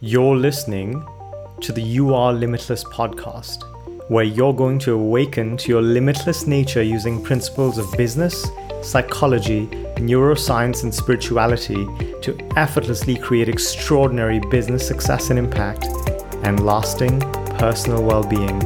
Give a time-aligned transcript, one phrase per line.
[0.00, 1.06] You're listening
[1.62, 3.62] to the You Are Limitless podcast,
[4.10, 8.46] where you're going to awaken to your limitless nature using principles of business,
[8.82, 11.86] psychology, neuroscience, and spirituality
[12.20, 15.86] to effortlessly create extraordinary business success and impact
[16.42, 17.18] and lasting
[17.58, 18.60] personal well being.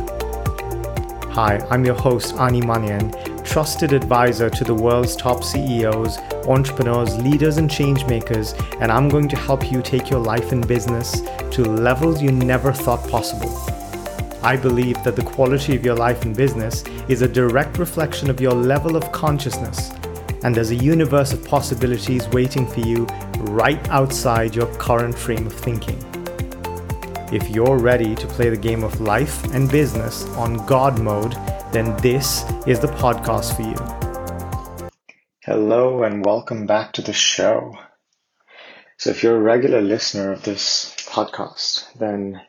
[1.31, 7.57] Hi, I'm your host, Ani Manian, trusted advisor to the world's top CEOs, entrepreneurs, leaders,
[7.57, 11.22] and changemakers, and I'm going to help you take your life and business
[11.52, 13.54] to levels you never thought possible.
[14.43, 18.40] I believe that the quality of your life and business is a direct reflection of
[18.40, 19.90] your level of consciousness,
[20.43, 23.07] and there's a universe of possibilities waiting for you
[23.40, 26.03] right outside your current frame of thinking.
[27.32, 31.32] If you're ready to play the game of life and business on God mode,
[31.70, 34.09] then this is the podcast for you.
[35.53, 37.77] Hello, and welcome back to the show.
[38.98, 42.41] So, if you're a regular listener of this podcast, then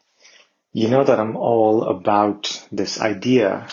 [0.72, 3.68] you know that I'm all about this idea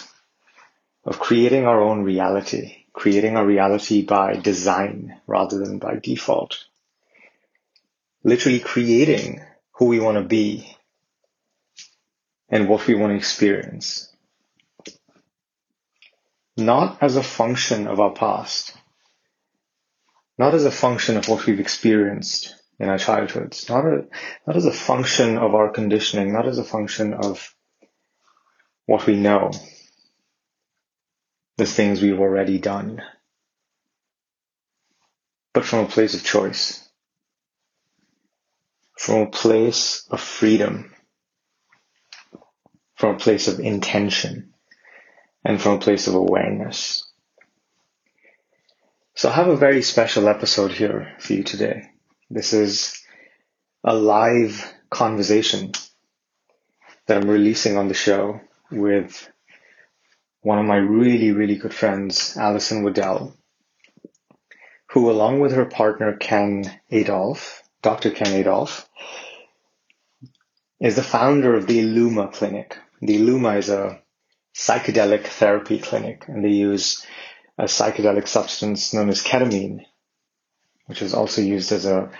[1.05, 6.65] of creating our own reality, creating our reality by design rather than by default.
[8.25, 10.75] Literally creating who we want to be
[12.49, 14.11] and what we want to experience.
[16.57, 18.73] Not as a function of our past,
[20.39, 24.07] not as a function of what we've experienced in our childhoods, not, a,
[24.47, 27.55] not as a function of our conditioning, not as a function of
[28.87, 29.51] what we know,
[31.57, 33.03] the things we've already done,
[35.53, 36.89] but from a place of choice,
[38.99, 40.93] from a place of freedom.
[42.97, 44.55] From a place of intention.
[45.45, 47.08] And from a place of awareness.
[49.19, 51.91] So I have a very special episode here for you today.
[52.31, 53.03] This is
[53.83, 55.73] a live conversation
[57.07, 59.29] that I'm releasing on the show with
[60.43, 63.35] one of my really, really good friends, Alison Waddell,
[64.91, 68.13] who along with her partner Ken Adolf, Dr.
[68.13, 68.89] Ken Adolf,
[70.81, 74.01] is the founder of the Illuma Clinic, the Illuma is a
[74.55, 77.05] psychedelic therapy clinic, and they use
[77.59, 79.81] a psychedelic substance known as ketamine,
[80.87, 82.11] which is also used as a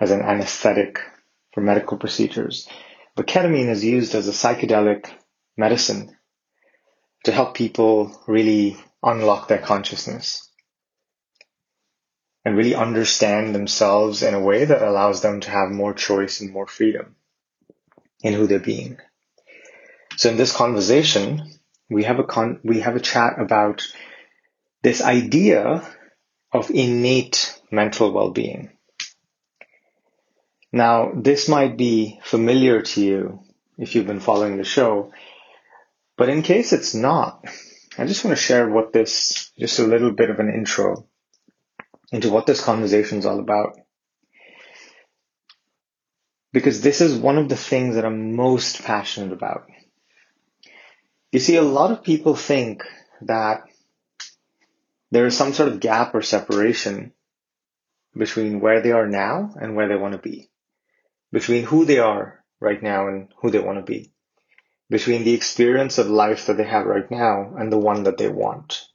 [0.00, 0.98] as an anesthetic
[1.52, 2.68] for medical procedures.
[3.14, 5.10] But ketamine is used as a psychedelic
[5.56, 6.16] medicine
[7.24, 10.48] to help people really unlock their consciousness
[12.44, 16.52] and really understand themselves in a way that allows them to have more choice and
[16.52, 17.16] more freedom
[18.22, 18.98] in who they're being.
[20.16, 21.52] So in this conversation,
[21.90, 23.86] we have a con- we have a chat about
[24.82, 25.86] this idea
[26.52, 28.70] of innate mental well-being.
[30.72, 33.40] Now, this might be familiar to you
[33.76, 35.12] if you've been following the show,
[36.16, 37.44] but in case it's not,
[37.98, 41.06] I just want to share what this, just a little bit of an intro
[42.12, 43.78] into what this conversation is all about.
[46.52, 49.66] Because this is one of the things that I'm most passionate about.
[51.32, 52.84] You see, a lot of people think
[53.22, 53.62] that
[55.10, 57.12] there is some sort of gap or separation
[58.16, 60.50] between where they are now and where they want to be,
[61.32, 64.12] between who they are right now and who they want to be,
[64.88, 68.28] between the experience of life that they have right now and the one that they
[68.28, 68.86] want.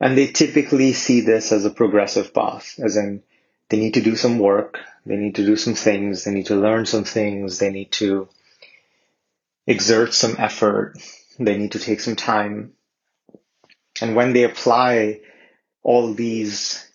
[0.00, 3.22] And they typically see this as a progressive path, as in
[3.68, 6.56] they need to do some work, they need to do some things, they need to
[6.56, 8.28] learn some things, they need to
[9.66, 10.96] exert some effort.
[11.38, 12.72] They need to take some time.
[14.00, 15.20] And when they apply
[15.82, 16.86] all these,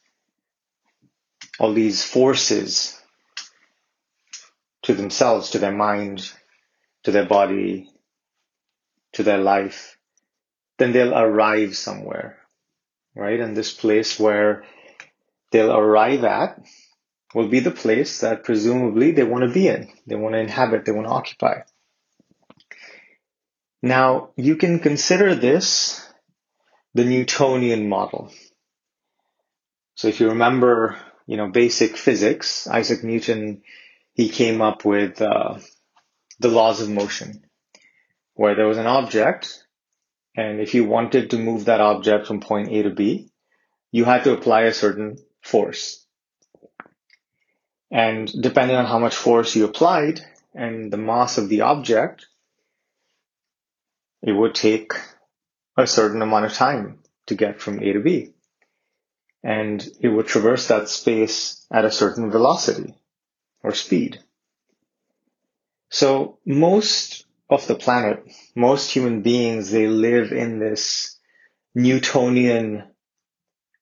[1.59, 2.99] all these forces
[4.83, 6.31] to themselves, to their mind,
[7.03, 7.89] to their body,
[9.13, 9.97] to their life,
[10.77, 12.37] then they'll arrive somewhere,
[13.15, 13.39] right?
[13.39, 14.65] And this place where
[15.51, 16.59] they'll arrive at
[17.33, 20.85] will be the place that presumably they want to be in, they want to inhabit,
[20.85, 21.61] they want to occupy.
[23.81, 26.04] Now, you can consider this
[26.95, 28.31] the Newtonian model.
[29.95, 30.97] So if you remember,
[31.27, 33.63] you know, basic physics, Isaac Newton,
[34.13, 35.59] he came up with uh,
[36.39, 37.43] the laws of motion,
[38.33, 39.61] where there was an object,
[40.37, 43.29] and if you wanted to move that object from point A to B,
[43.91, 46.05] you had to apply a certain force.
[47.91, 50.21] And depending on how much force you applied
[50.53, 52.25] and the mass of the object,
[54.21, 54.93] it would take
[55.77, 58.33] a certain amount of time to get from A to B.
[59.43, 62.95] And it would traverse that space at a certain velocity,
[63.63, 64.19] or speed.
[65.89, 68.25] So most of the planet,
[68.55, 71.19] most human beings, they live in this
[71.75, 72.83] Newtonian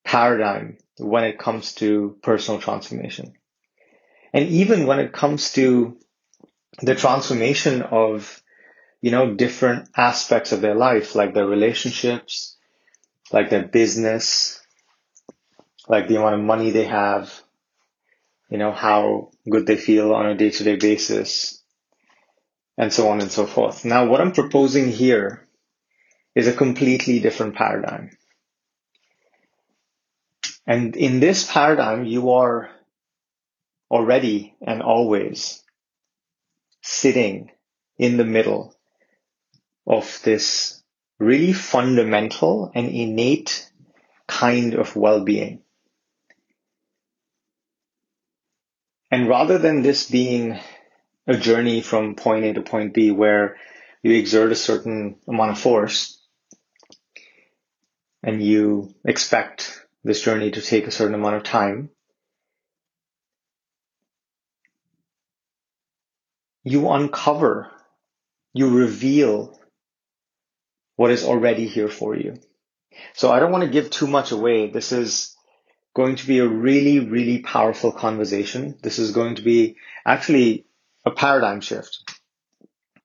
[0.04, 3.34] paradigm when it comes to personal transformation.
[4.34, 5.98] And even when it comes to
[6.82, 8.43] the transformation of,
[9.04, 12.56] you know, different aspects of their life, like their relationships,
[13.34, 14.66] like their business,
[15.90, 17.30] like the amount of money they have,
[18.50, 21.62] you know, how good they feel on a day to day basis,
[22.78, 23.84] and so on and so forth.
[23.84, 25.50] Now, what I'm proposing here
[26.34, 28.12] is a completely different paradigm.
[30.66, 32.70] And in this paradigm, you are
[33.92, 35.62] already and always
[36.82, 37.52] sitting
[37.98, 38.74] in the middle
[39.86, 40.82] of this
[41.20, 43.70] really fundamental and innate
[44.28, 45.62] kind of well-being.
[49.12, 50.60] And rather than this being
[51.28, 53.58] a journey from point A to point B where
[54.02, 56.20] you exert a certain amount of force
[58.24, 61.90] and you expect this journey to take a certain amount of time,
[66.64, 67.70] you uncover,
[68.54, 69.60] you reveal
[70.96, 72.40] what is already here for you.
[73.14, 74.70] So I don't want to give too much away.
[74.70, 75.36] This is
[75.94, 78.78] going to be a really, really powerful conversation.
[78.82, 80.66] This is going to be actually
[81.06, 82.04] a paradigm shift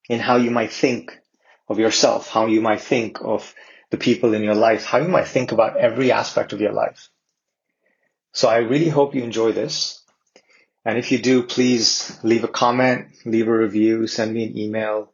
[0.09, 1.19] in how you might think
[1.69, 3.55] of yourself, how you might think of
[3.91, 7.11] the people in your life, how you might think about every aspect of your life.
[8.33, 10.03] So I really hope you enjoy this.
[10.85, 15.13] And if you do, please leave a comment, leave a review, send me an email.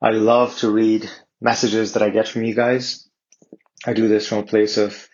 [0.00, 1.08] I love to read
[1.42, 3.08] messages that I get from you guys.
[3.84, 5.08] I do this from a place of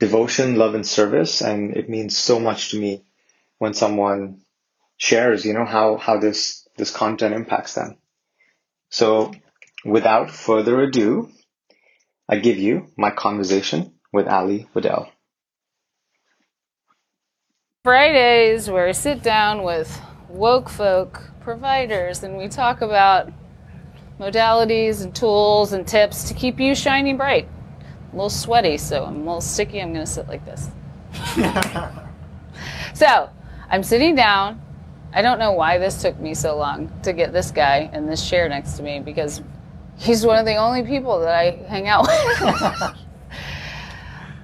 [0.00, 3.04] devotion, love, and service, and it means so much to me
[3.58, 4.42] when someone
[4.96, 7.96] shares, you know, how, how this, this content impacts them.
[8.90, 9.32] So
[9.84, 11.30] without further ado,
[12.28, 15.10] I give you my conversation with Ali Waddell.
[17.84, 23.32] Fridays, where I sit down with woke folk providers and we talk about
[24.18, 27.48] modalities and tools and tips to keep you shining bright.
[28.12, 29.80] A little sweaty, so I'm a little sticky.
[29.80, 30.68] I'm going to sit like this.
[32.94, 33.30] so
[33.70, 34.60] I'm sitting down.
[35.12, 38.28] I don't know why this took me so long to get this guy in this
[38.28, 39.40] chair next to me because
[39.96, 42.96] he's one of the only people that I hang out with.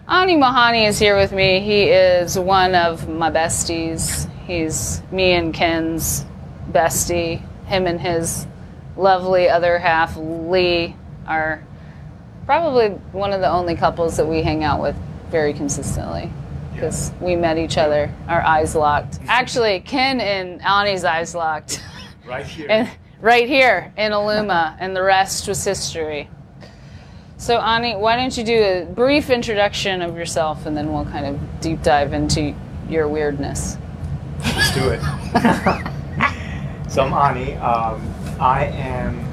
[0.08, 1.60] Ani Manian is here with me.
[1.60, 4.30] He is one of my besties.
[4.46, 6.24] He's me and Ken's
[6.70, 7.42] bestie.
[7.66, 8.46] Him and his
[8.96, 10.96] lovely other half, Lee,
[11.26, 11.62] are
[12.46, 14.96] probably one of the only couples that we hang out with
[15.30, 16.30] very consistently
[16.74, 17.26] because yeah.
[17.26, 19.20] we met each other, our eyes locked.
[19.26, 21.82] Actually, Ken and Ani's eyes locked.
[22.26, 22.66] Right here.
[22.70, 26.30] and right here in Iluma, and the rest was history.
[27.36, 31.26] So, Ani, why don't you do a brief introduction of yourself and then we'll kind
[31.26, 32.54] of deep dive into
[32.88, 33.76] your weirdness?
[34.40, 35.00] Let's do it.
[36.90, 37.56] so, I'm Ani.
[37.56, 39.24] Um, I am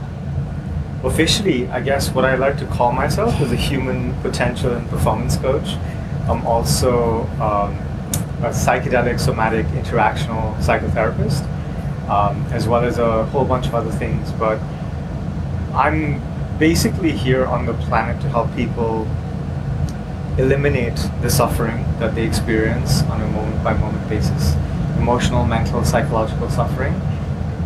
[1.04, 5.38] officially, I guess, what I like to call myself is a human potential and performance
[5.38, 5.76] coach.
[6.30, 7.76] I'm also um,
[8.44, 11.44] a psychedelic somatic interactional psychotherapist,
[12.10, 14.32] um, as well as a whole bunch of other things.
[14.34, 14.60] But
[15.74, 16.22] I'm
[16.60, 19.08] basically here on the planet to help people
[20.38, 24.56] eliminate the suffering that they experience on a moment by moment basis
[24.98, 26.94] emotional, mental, psychological suffering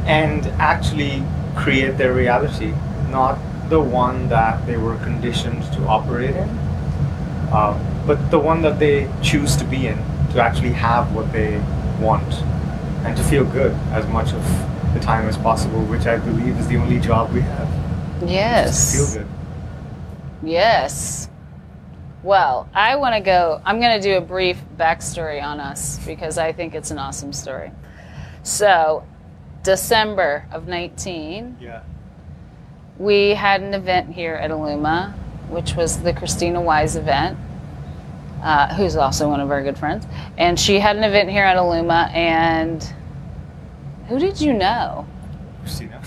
[0.06, 1.24] and actually
[1.56, 2.74] create their reality,
[3.10, 3.38] not
[3.70, 6.50] the one that they were conditioned to operate in,
[7.52, 9.98] uh, but the one that they choose to be in,
[10.32, 11.58] to actually have what they
[12.00, 12.34] want
[13.06, 16.68] and to feel good as much of the time as possible, which I believe is
[16.68, 18.30] the only job we have.
[18.30, 19.14] Yes.
[19.14, 19.32] Feel good.
[20.44, 21.30] Yes.
[22.24, 23.62] Well, I want to go.
[23.66, 27.34] I'm going to do a brief backstory on us because I think it's an awesome
[27.34, 27.72] story.
[28.42, 29.04] So,
[29.66, 31.82] December of 19, yeah.
[33.00, 35.14] we had an event here at Iluma,
[35.50, 37.38] which was the Christina Wise event,
[38.44, 40.06] uh, who's also one of our good friends.
[40.38, 42.88] And she had an event here at Iluma, and
[44.08, 45.08] who did you know?
[45.62, 46.00] Christina.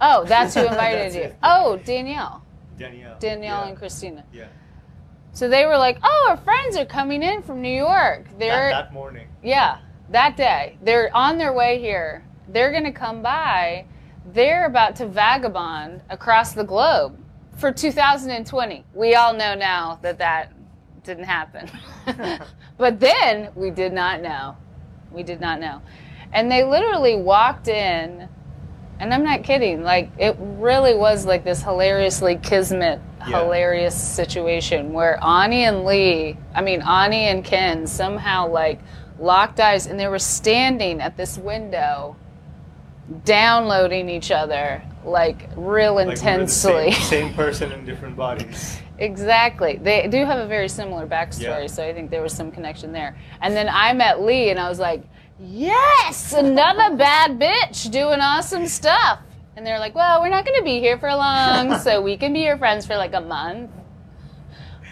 [0.00, 1.22] Oh, that's who invited that's you.
[1.22, 1.36] it.
[1.42, 2.42] Oh, Danielle.
[2.78, 3.18] Danielle.
[3.20, 3.68] Danielle yeah.
[3.68, 4.24] and Christina.
[4.32, 4.46] Yeah.
[5.34, 8.26] So they were like, "Oh, our friends are coming in from New York.
[8.38, 9.28] They're that, that morning.
[9.42, 9.78] yeah,
[10.10, 10.78] that day.
[10.82, 12.24] They're on their way here.
[12.52, 13.86] They're going to come by.
[14.32, 17.18] They're about to vagabond across the globe
[17.56, 18.84] for 2020.
[18.94, 20.52] We all know now that that
[21.02, 21.70] didn't happen.
[22.78, 24.56] but then we did not know.
[25.10, 25.82] We did not know.
[26.32, 28.28] And they literally walked in,
[28.98, 33.42] and I'm not kidding, like, it really was like this hilariously kismet, Yeah.
[33.42, 38.80] hilarious situation where Ani and Lee, I mean, Ani and Ken somehow, like,
[39.18, 42.16] locked eyes and they were standing at this window
[43.24, 48.78] downloading each other like real Like, intensely same, same person in different bodies.
[48.98, 49.80] Exactly.
[49.82, 51.66] They do have a very similar backstory, Yeah.
[51.66, 53.18] so I think there was some connection there.
[53.40, 55.02] And then I met Lee and I was like,
[55.40, 59.18] yes, another bad bitch doing awesome stuff.
[59.56, 62.32] And they're like, well, we're not going to be here for long, so we can
[62.32, 63.70] be your friends for like a month.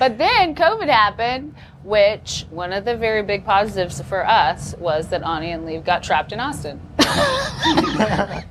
[0.01, 5.23] But then COVID happened, which one of the very big positives for us was that
[5.23, 6.81] Ani and Lee got trapped in Austin.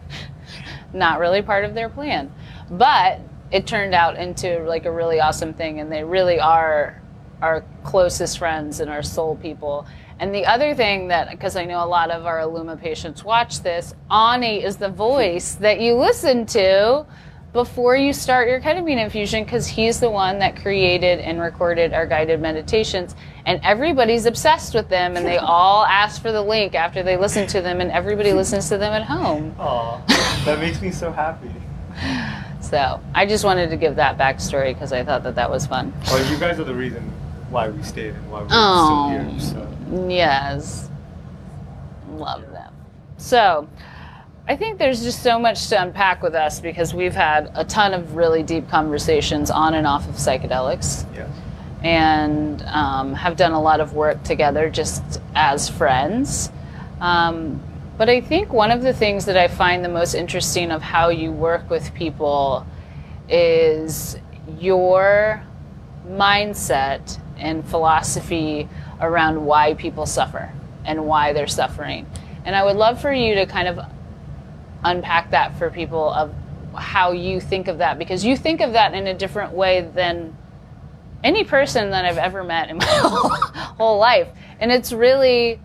[0.94, 2.32] Not really part of their plan.
[2.70, 3.20] But
[3.52, 7.02] it turned out into like a really awesome thing and they really are
[7.42, 9.88] our closest friends and our soul people.
[10.20, 13.62] And the other thing that, because I know a lot of our Illuma patients watch
[13.62, 17.06] this, Ani is the voice that you listen to
[17.54, 22.06] before you start your ketamine infusion because he's the one that created and recorded our
[22.06, 23.16] guided meditations.
[23.46, 27.48] And everybody's obsessed with them and they all ask for the link after they listen
[27.48, 29.56] to them and everybody listens to them at home.
[29.58, 30.00] Aw,
[30.46, 31.50] that makes me so happy.
[32.62, 35.92] So I just wanted to give that backstory because I thought that that was fun.
[36.08, 37.02] Well, you guys are the reason
[37.50, 39.40] why we stayed and why we're Oh.
[39.40, 39.66] still here.
[39.66, 40.08] Um, so.
[40.08, 40.90] Yes.
[42.12, 42.74] Love them.
[43.18, 43.68] So,
[44.50, 47.94] I think there's just so much to unpack with us because we've had a ton
[47.94, 51.28] of really deep conversations on and off of psychedelics Yeah.
[51.88, 56.50] and um, have done a lot of work together just as friends.
[57.00, 57.62] Um,
[58.00, 61.10] but I think one of the things that I find the most interesting of how
[61.10, 62.66] you work with people
[63.30, 64.18] is
[64.58, 65.44] your
[66.08, 68.68] mindset and philosophy
[69.00, 70.52] around why people suffer
[70.86, 72.08] and why they're suffering.
[72.46, 73.80] And I would love for you to kind of
[74.84, 76.34] unpack that for people of
[76.76, 80.36] how you think of that because you think of that in a different way than
[81.24, 84.30] any person that I've ever met in my whole, life.
[84.60, 85.60] And it's really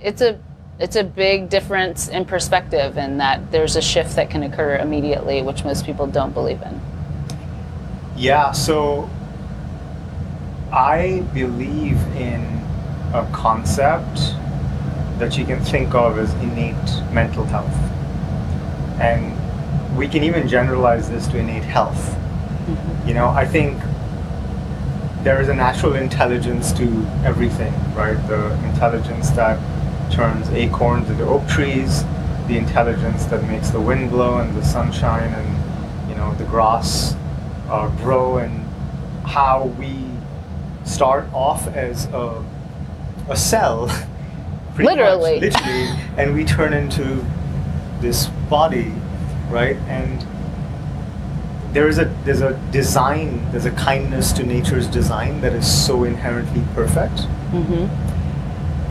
[0.00, 0.40] it's a
[0.78, 5.42] it's a big difference in perspective in that there's a shift that can occur immediately
[5.42, 6.80] which most people don't believe in.
[8.16, 9.08] Yeah, so
[10.72, 12.42] I believe in
[13.14, 14.34] a concept
[15.18, 17.76] that you can think of as innate mental health.
[19.02, 22.16] And we can even generalize this to innate health.
[23.06, 23.82] You know, I think
[25.22, 26.84] there is a natural intelligence to
[27.24, 28.14] everything, right?
[28.28, 29.58] The intelligence that
[30.12, 32.04] turns acorns into oak trees,
[32.46, 37.16] the intelligence that makes the wind blow and the sunshine and, you know, the grass
[37.68, 38.66] uh, grow and
[39.26, 39.96] how we
[40.84, 42.44] start off as a,
[43.28, 43.86] a cell
[44.74, 45.40] pretty much, Literally.
[45.40, 47.24] literally and we turn into
[48.00, 48.88] this body
[49.58, 50.26] right and
[51.74, 56.04] there is a there's a design there's a kindness to nature's design that is so
[56.04, 57.18] inherently perfect
[57.52, 57.84] Mm-hmm.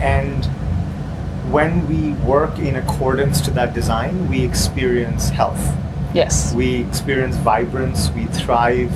[0.02, 0.46] and
[1.52, 2.02] when we
[2.34, 5.64] work in accordance to that design we experience health
[6.14, 6.54] Yes.
[6.54, 8.92] we experience vibrance, we thrive,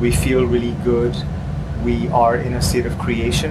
[0.00, 1.14] we feel really good,
[1.84, 3.50] we are in a state of creation.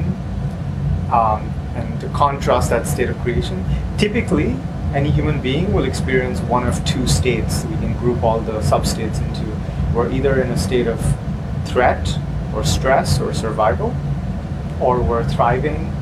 [1.12, 1.42] Um,
[1.76, 3.66] and to contrast that state of creation,
[3.98, 4.56] typically
[4.94, 7.64] any human being will experience one of two states.
[7.66, 9.50] We can group all the substates into.
[9.96, 11.00] We're either in a state of
[11.66, 12.18] threat
[12.54, 13.96] or stress or survival,
[14.82, 15.94] or we're thriving,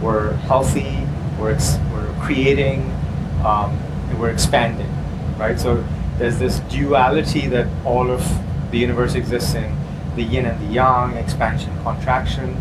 [0.00, 1.06] we're healthy,
[1.40, 2.82] we're, ex- we're creating,
[3.44, 3.72] um,
[4.10, 4.92] and we're expanding,
[5.38, 5.58] right?
[5.58, 5.84] So
[6.18, 8.24] there's this duality that all of
[8.70, 9.76] the universe exists in
[10.14, 12.56] the yin and the yang, expansion, contraction.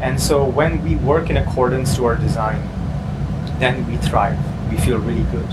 [0.00, 2.62] And so when we work in accordance to our design,
[3.58, 4.38] then we thrive.
[4.70, 5.48] We feel really good.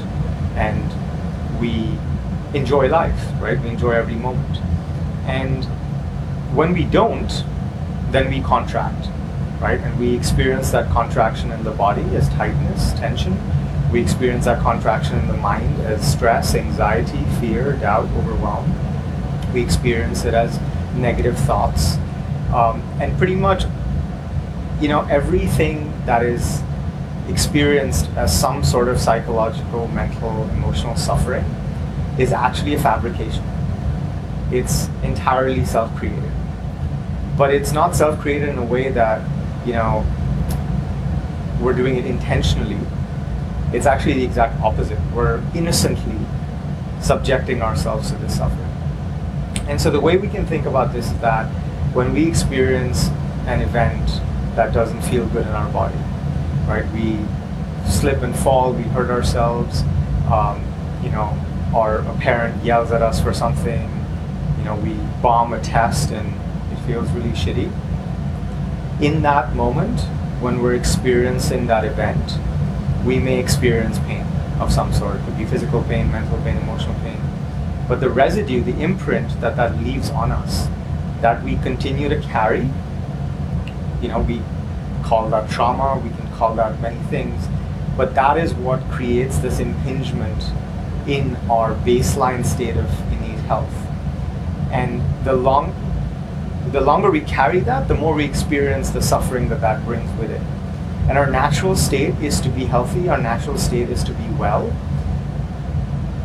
[0.55, 1.97] And we
[2.53, 3.59] enjoy life, right?
[3.61, 4.57] We enjoy every moment.
[5.25, 5.65] And
[6.55, 7.43] when we don't,
[8.11, 9.07] then we contract,
[9.61, 9.79] right?
[9.79, 13.37] And we experience that contraction in the body as tightness, tension.
[13.91, 18.73] We experience that contraction in the mind as stress, anxiety, fear, doubt, overwhelm.
[19.53, 20.59] We experience it as
[20.95, 21.97] negative thoughts.
[22.53, 23.63] Um, and pretty much,
[24.81, 26.61] you know, everything that is
[27.31, 31.45] experienced as some sort of psychological, mental, emotional suffering
[32.19, 33.43] is actually a fabrication.
[34.51, 36.31] It's entirely self created.
[37.37, 39.27] But it's not self created in a way that,
[39.65, 40.05] you know,
[41.61, 42.79] we're doing it intentionally.
[43.73, 44.99] It's actually the exact opposite.
[45.13, 46.19] We're innocently
[46.99, 48.67] subjecting ourselves to this suffering.
[49.67, 51.45] And so the way we can think about this is that
[51.93, 53.07] when we experience
[53.45, 54.07] an event
[54.55, 55.97] that doesn't feel good in our body,
[56.67, 56.89] right?
[56.91, 57.19] We
[57.89, 59.83] slip and fall, we hurt ourselves.
[60.31, 60.65] Um,
[61.03, 61.37] you know,
[61.75, 63.89] or a parent yells at us for something.
[64.57, 66.33] You know, we bomb a test and
[66.71, 67.71] it feels really shitty.
[69.01, 70.01] In that moment,
[70.41, 72.37] when we're experiencing that event,
[73.05, 74.25] we may experience pain
[74.59, 75.15] of some sort.
[75.15, 77.19] It could be physical pain, mental pain, emotional pain.
[77.87, 80.67] But the residue, the imprint that that leaves on us,
[81.21, 82.69] that we continue to carry,
[84.01, 84.41] you know, we
[85.03, 86.09] call that trauma, we
[86.41, 87.47] can call that many things,
[87.95, 90.43] but that is what creates this impingement
[91.07, 93.73] in our baseline state of innate health.
[94.71, 95.73] And the long,
[96.71, 100.31] the longer we carry that, the more we experience the suffering that that brings with
[100.31, 100.41] it.
[101.09, 104.71] And our natural state is to be healthy, our natural state is to be well,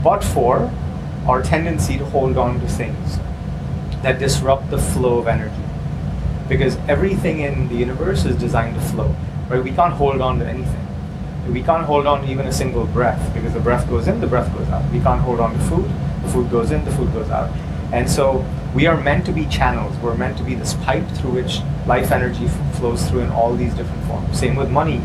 [0.04, 0.70] but for
[1.26, 3.18] our tendency to hold on to things
[4.02, 5.62] that disrupt the flow of energy.
[6.48, 9.16] Because everything in the universe is designed to flow,
[9.48, 9.62] right?
[9.62, 10.82] We can't hold on to anything.
[11.52, 14.26] We can't hold on to even a single breath because the breath goes in, the
[14.26, 14.90] breath goes out.
[14.92, 15.90] We can't hold on to food,
[16.22, 17.50] the food goes in, the food goes out.
[17.92, 19.96] And so we are meant to be channels.
[19.98, 23.54] We're meant to be this pipe through which life energy f- flows through in all
[23.54, 24.38] these different forms.
[24.38, 24.98] Same with money.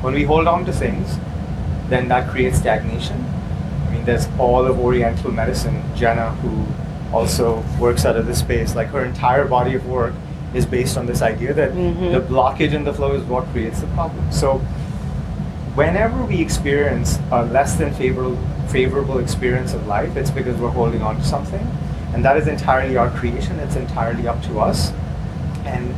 [0.00, 1.18] When we hold on to things,
[1.88, 3.24] then that creates stagnation.
[3.86, 5.82] I mean, there's all of Oriental medicine.
[5.96, 6.66] Jenna, who
[7.12, 10.14] also works out of this space, like her entire body of work
[10.54, 12.12] is based on this idea that Mhm.
[12.12, 14.24] the blockage in the flow is what creates the problem.
[14.30, 14.60] So,
[15.74, 18.36] whenever we experience a less than favorable
[18.68, 21.64] favorable experience of life, it's because we're holding on to something,
[22.12, 23.60] and that is entirely our creation.
[23.60, 24.92] It's entirely up to us,
[25.64, 25.94] and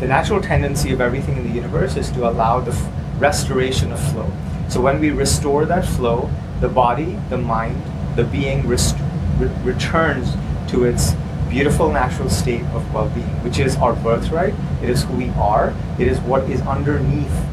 [0.00, 2.86] the natural tendency of everything in the universe is to allow the f-
[3.18, 4.26] restoration of flow.
[4.68, 6.28] So when we restore that flow,
[6.60, 7.80] the body, the mind,
[8.16, 8.96] the being rest-
[9.38, 10.36] re- returns
[10.68, 11.14] to its
[11.50, 14.54] beautiful natural state of well-being, which is our birthright.
[14.82, 15.74] It is who we are.
[15.98, 17.44] It is what is underneath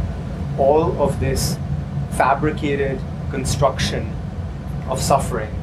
[0.58, 1.58] all of this
[2.12, 3.02] fabricated
[3.32, 4.16] construction
[4.88, 5.54] of suffering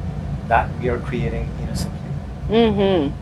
[0.49, 1.99] that we are creating innocently.
[2.49, 3.20] Mm-hmm.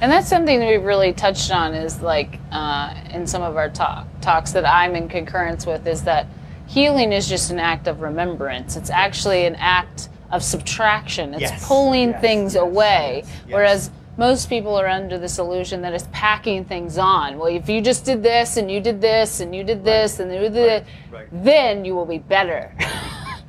[0.00, 3.68] And that's something that we've really touched on is like uh, in some of our
[3.68, 6.26] talk talks that I'm in concurrence with is that
[6.66, 8.76] healing is just an act of remembrance.
[8.76, 11.34] It's actually an act of subtraction.
[11.34, 13.24] It's Yes, pulling yes, things yes, away.
[13.48, 17.36] Whereas most people are under this illusion that it's packing things on.
[17.38, 20.32] Well, if you just did this and you did this and you did this and
[20.32, 21.44] you did this, Right, right.
[21.44, 22.74] then you will be better.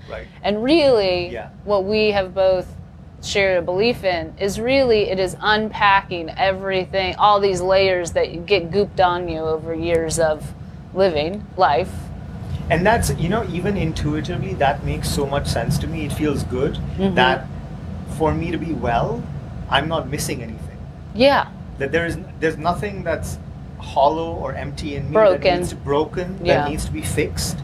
[0.08, 0.28] Right.
[0.44, 1.50] And really, Yeah.
[1.64, 2.68] what we have both
[3.24, 8.70] shared a belief in is really it is unpacking everything, all these layers that get
[8.70, 10.54] gooped on you over years of
[10.94, 11.90] living life.
[12.70, 16.06] And that's, you know, even intuitively, that makes so much sense to me.
[16.06, 17.16] It feels good Mhm.
[17.16, 17.48] that
[18.10, 19.24] for me to be well,
[19.70, 20.78] I'm not missing anything.
[21.14, 21.48] Yeah.
[21.78, 23.38] That there is, there's nothing that's
[23.80, 25.58] hollow or empty in me that Broken.
[25.58, 26.62] needs to, broken Yeah.
[26.62, 27.58] that needs to be fixed,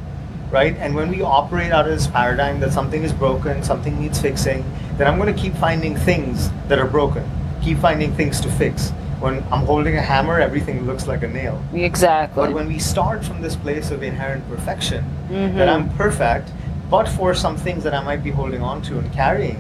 [0.51, 0.75] right?
[0.77, 4.63] And when we operate out of this paradigm that something is broken, something needs fixing,
[4.97, 7.23] then I'm going to keep finding things that are broken,
[7.61, 8.91] keep finding things to fix.
[9.19, 11.61] When I'm holding a hammer, everything looks like a nail.
[11.73, 12.43] Exactly.
[12.43, 15.55] But when we start from this place of inherent perfection, Mhm.
[15.57, 16.49] that I'm perfect,
[16.89, 19.59] but for some things that I might be holding on to and carrying,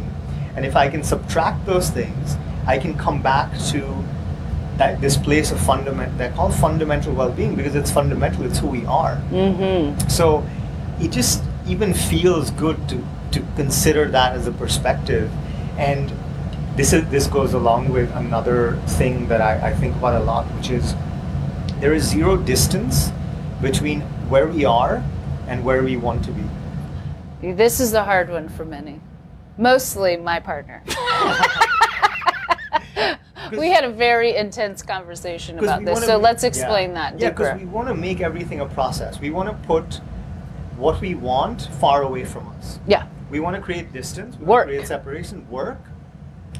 [0.55, 4.03] and if I can subtract those things, I can come back to
[4.77, 8.85] that this place of fundament they're called fundamental well-being because it's fundamental, it's who we
[8.85, 9.15] are.
[9.29, 10.07] mm-hmm.
[10.07, 10.45] So
[10.99, 15.31] it just even feels good to, to consider that as a perspective.
[15.77, 16.11] And
[16.75, 20.45] this is this goes along with another thing that I, I think about a lot,
[20.55, 20.95] which is
[21.79, 23.11] there is zero distance
[23.61, 25.03] between where we are
[25.47, 27.53] and where we want to be.
[27.53, 29.01] This is the hard one for many.
[29.57, 30.83] Mostly my partner.
[33.57, 36.49] we had a very intense conversation about this, so make- let's yeah.
[36.49, 39.19] explain that Yeah, because we want to make everything a process.
[39.19, 39.95] We want to put
[40.77, 42.79] what we want far away from us.
[42.87, 43.07] yeah.
[43.29, 44.35] We want to create distance.
[44.37, 44.49] We Work.
[44.49, 45.49] Want to create separation.
[45.49, 45.79] Work.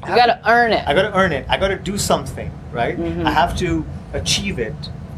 [0.02, 0.88] I You got to earn it.
[0.88, 1.44] I got to earn it.
[1.46, 2.96] I got to do something, right?
[2.98, 3.26] Mhm.
[3.26, 4.74] I have to achieve it.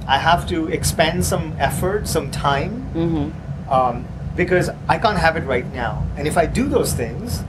[0.09, 3.73] I have to expend some effort, some time, mm-hmm.
[3.73, 4.05] um,
[4.37, 6.05] because I can't have it right now.
[6.17, 7.45] And if I do those things,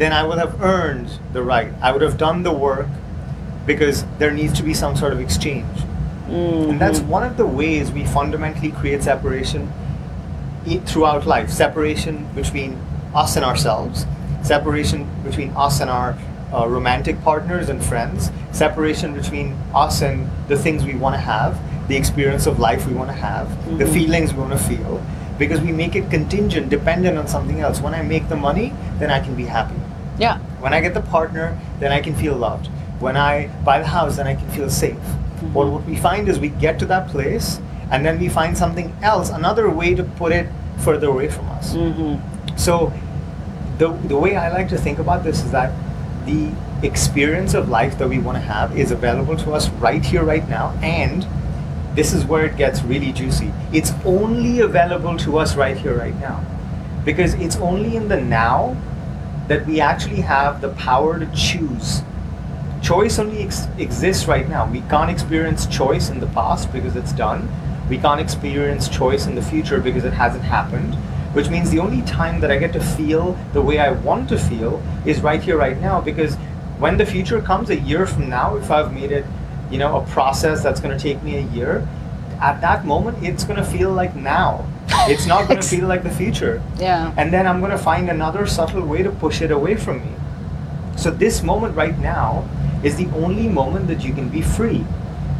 [0.00, 1.70] then I will have earned the right.
[1.82, 2.86] I would have done the work
[3.66, 5.76] because there needs to be some sort of exchange.
[6.26, 6.70] Mm-hmm.
[6.70, 9.70] And that's one of the ways we fundamentally create separation
[10.86, 12.78] throughout life separation between
[13.14, 14.06] us and ourselves,
[14.42, 16.16] separation between us and our
[16.54, 21.58] uh, romantic partners and friends, separation between us and the things we want to have,
[21.88, 23.92] the experience of life we want to have, the Mhm.
[23.92, 25.02] feelings we want to feel,
[25.38, 27.82] because we make it contingent, dependent on something else.
[27.82, 29.74] When I make the money, then I can be happy.
[30.20, 30.38] Yeah.
[30.60, 32.68] When I get the partner, then I can feel loved.
[33.00, 34.96] When I buy the house, then I can feel safe.
[35.40, 35.52] Mhm.
[35.54, 38.92] But what we find is we get to that place and then we find something
[39.02, 40.46] else, another way to put it
[40.78, 41.74] further away from us.
[41.74, 42.56] Mm-hmm.
[42.56, 42.92] So,
[43.78, 45.72] the, the way I like to think about this is that
[46.26, 46.52] the
[46.82, 50.46] experience of life that we want to have is available to us right here, right
[50.48, 51.26] now, and
[51.94, 53.52] this is where it gets really juicy.
[53.72, 56.44] It's only available to us right here, right now.
[57.04, 58.76] Because it's only in the now
[59.50, 62.02] that we actually have the power to choose.
[62.82, 64.64] Choice only ex- exists right now.
[64.70, 67.48] We can't experience choice in the past because it's done.
[67.88, 70.94] We can't experience choice in the future because it hasn't happened.
[71.34, 74.38] Which means the only time that I get to feel the way I want to
[74.38, 76.00] feel is right here, right now.
[76.00, 76.36] Because
[76.78, 79.26] when the future comes a year from now, if I've made it,
[79.68, 81.88] you know, a process that's going to take me a year,
[82.40, 84.64] at that moment, it's going to feel like now.
[85.08, 86.62] It's not going to feel like the future.
[86.78, 87.12] Yeah.
[87.16, 90.12] And then I'm going to find another subtle way to push it away from me.
[90.96, 92.48] So, this moment right now
[92.82, 94.84] is the only moment that you can be free.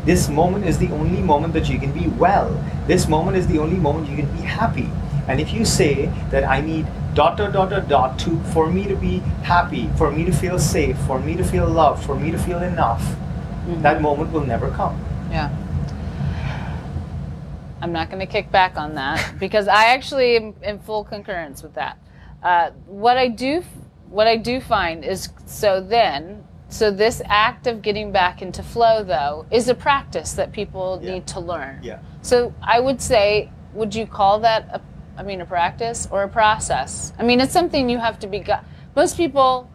[0.04, 2.48] This moment is the only moment that you can be well.
[2.86, 4.88] This moment is the only moment you can be happy.
[5.28, 8.86] And if you say that I need dot dot dot dot dot to for me
[8.88, 12.30] to be happy, for me to feel safe, for me to feel loved, for me
[12.30, 13.14] to feel enough,
[13.68, 13.82] Mhm.
[13.82, 14.96] that moment will never come.
[15.30, 15.50] Yeah.
[17.80, 21.62] I'm not going to kick back on that because I actually am in full concurrence
[21.62, 21.98] with that.
[22.42, 23.62] Uh, what I do,
[24.08, 29.02] what I do find is so then, so this act of getting back into flow
[29.02, 31.12] though is a practice that people Yeah.
[31.14, 31.80] need to learn.
[31.82, 31.98] Yeah.
[32.22, 34.80] So I would say, would you call that a,
[35.16, 37.12] I mean, a practice or a process?
[37.18, 38.44] I mean, it's something you have to be.
[38.96, 39.70] Most people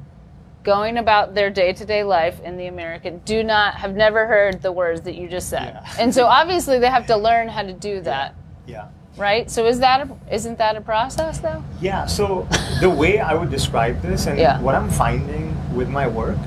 [0.65, 5.01] going about their day-to-day life in the American do not have never heard the words
[5.01, 5.93] that you just said, Yeah.
[6.03, 8.33] and so obviously they have to learn how to do that,
[8.65, 8.85] Yeah.
[9.15, 9.49] right?
[9.49, 11.63] So is that a, isn't that a process though?
[11.79, 12.47] Yeah, so
[12.81, 14.59] the way I would describe this and Yeah.
[14.59, 16.37] what I'm finding with my work,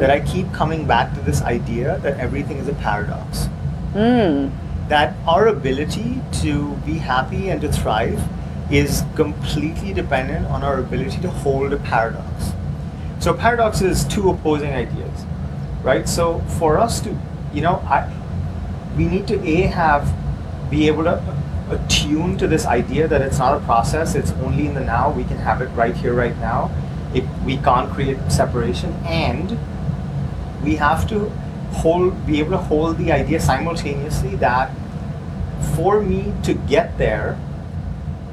[0.00, 3.48] that I keep coming back to this idea that everything is a paradox.
[3.94, 4.50] Mm.
[4.88, 8.20] That our ability to be happy and to thrive
[8.70, 12.52] is completely dependent on our ability to hold a paradox.
[13.20, 15.24] So paradox is two opposing ideas,
[15.82, 16.08] right?
[16.08, 17.16] So for us to,
[17.52, 18.12] you know, I,
[18.96, 20.12] we need to a have
[20.70, 21.22] be able to
[21.70, 25.10] attune to this idea that it's not a process; it's only in the now.
[25.10, 26.70] We can have it right here, right now.
[27.14, 29.58] It, we can't create separation, and
[30.62, 31.30] we have to
[31.72, 34.70] hold, be able to hold the idea simultaneously that
[35.74, 37.38] for me to get there,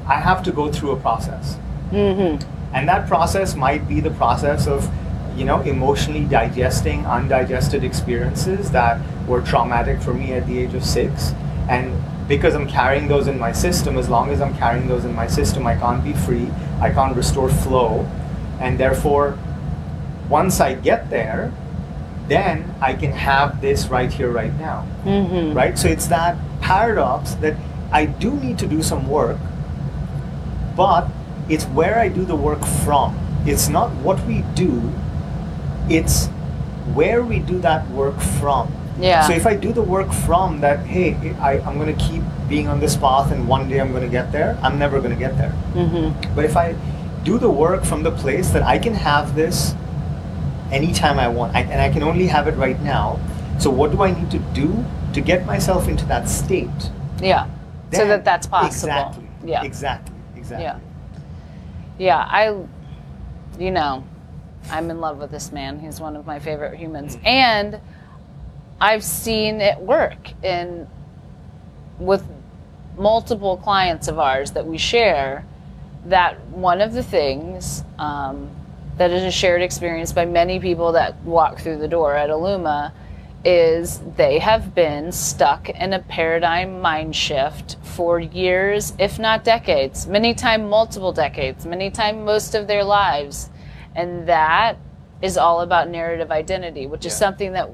[0.06, 1.58] I have to go through a process
[1.90, 2.55] Mm-hmm.
[2.72, 4.90] And that process might be the process of
[5.36, 10.84] you know emotionally digesting undigested experiences that were traumatic for me at the age of
[10.84, 11.32] six
[11.68, 11.92] and
[12.28, 15.26] because i'm carrying those in my system as long as i'm carrying those in my
[15.26, 16.48] system i can't be free
[16.80, 18.06] i can't restore flow
[18.60, 19.38] and therefore
[20.28, 21.52] once i get there
[22.28, 25.56] then i can have this right here right now Mm-hmm.
[25.56, 25.78] right?
[25.78, 27.54] So it's that paradox that
[27.92, 29.38] I do need to do some work,
[30.76, 31.06] but
[31.48, 33.18] it's where I do the work from.
[33.46, 34.92] It's not what we do,
[35.88, 36.26] it's
[36.94, 38.72] where we do that work from.
[38.98, 39.26] Yeah.
[39.26, 42.68] So if I do the work from that, hey, I, I'm going to keep being
[42.68, 45.18] on this path and one day I'm going to get there, I'm never going to
[45.18, 45.50] get there.
[45.74, 46.34] Mm-hmm.
[46.34, 46.74] But if I
[47.24, 49.74] do the work from the place that I can have this
[50.72, 53.20] anytime I want, I, and I can only have it right now,
[53.58, 56.90] so what do I need to do to get myself into that state?
[57.20, 57.48] Yeah.
[57.92, 58.92] so that that's possible.
[58.92, 59.28] Exactly.
[59.44, 59.62] Yeah.
[59.62, 60.14] Exactly.
[60.36, 60.64] Exactly.
[60.64, 60.78] Yeah.
[61.98, 62.48] Yeah, I,
[63.58, 64.04] you know,
[64.70, 65.78] I'm in love with this man.
[65.80, 67.16] He's one of my favorite humans.
[67.24, 67.80] And
[68.80, 70.86] I've seen it work in
[71.98, 72.24] with
[72.98, 75.44] multiple clients of ours that we share
[76.06, 78.50] that one of the things um,
[78.96, 82.92] that is a shared experience by many people that walk through the door at Illuma
[83.44, 90.06] is they have been stuck in a paradigm mind shift for years, if not decades,
[90.06, 93.50] many time multiple decades, many time most of their lives.
[93.94, 94.76] And that
[95.22, 97.70] is all about narrative identity, which is something that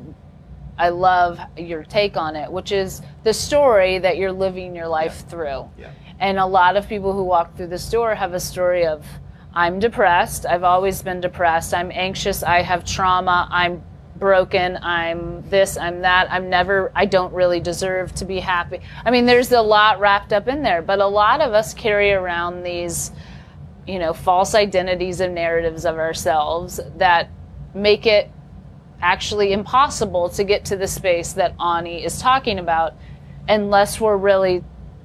[0.79, 5.29] I love your take on it, which is the story that you're living your life
[5.29, 5.69] through.
[5.79, 5.91] Yeah.
[6.19, 9.07] And a lot of people who walk through this door have a story of
[9.55, 13.83] I'm depressed, I've always been depressed, I'm anxious, I have trauma, I'm
[14.23, 18.79] broken, I'm this, I'm that, I'm never, I don't really deserve to be happy.
[19.05, 22.13] I mean, there's a lot wrapped up in there, but a lot of us carry
[22.13, 23.11] around these,
[23.85, 27.31] you know, false identities and narratives of ourselves that
[27.75, 28.31] make it
[29.01, 32.95] actually impossible to get to the space that Ani is talking about
[33.49, 34.63] unless we're really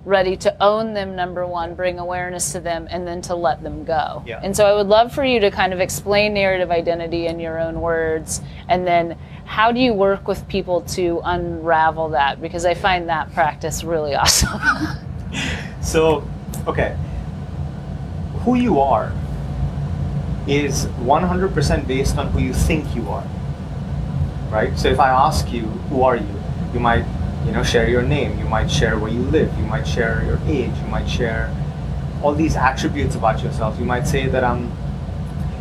[0.07, 3.83] ready to own them number one bring awareness to them and then to let them
[3.83, 4.39] go Yeah.
[4.41, 7.59] and so i would love for you to kind of explain narrative identity in your
[7.59, 12.73] own words and then how do you work with people to unravel that because i
[12.73, 14.59] find that practice really awesome
[15.81, 16.27] So,
[16.67, 16.95] okay.
[18.43, 19.11] who you are
[20.47, 23.23] is 100% based on who you think you are.
[24.49, 24.77] Right?
[24.79, 26.27] So if I ask you, who are you?
[26.73, 27.05] You might,
[27.45, 30.39] you know, share your name, you might share where you live, you might share your
[30.47, 31.53] age, you might share
[32.21, 33.79] all these attributes about yourself.
[33.79, 34.71] You might say that I'm,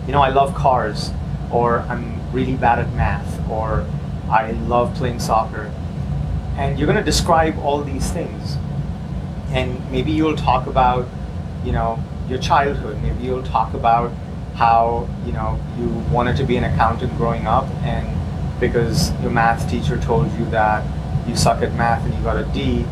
[0.06, 1.10] you know, I love cars,
[1.50, 3.86] or I'm really bad at math, or
[4.30, 5.72] I love playing soccer.
[6.56, 8.56] And you're going to describe all these things.
[9.50, 11.06] And maybe you'll talk about,
[11.64, 13.00] you know, your childhood.
[13.02, 14.10] Maybe you'll talk about
[14.54, 18.08] how, you know, you wanted to be an accountant growing up and
[18.58, 20.82] because your math teacher told you that
[21.28, 22.84] you suck at math and you got a D,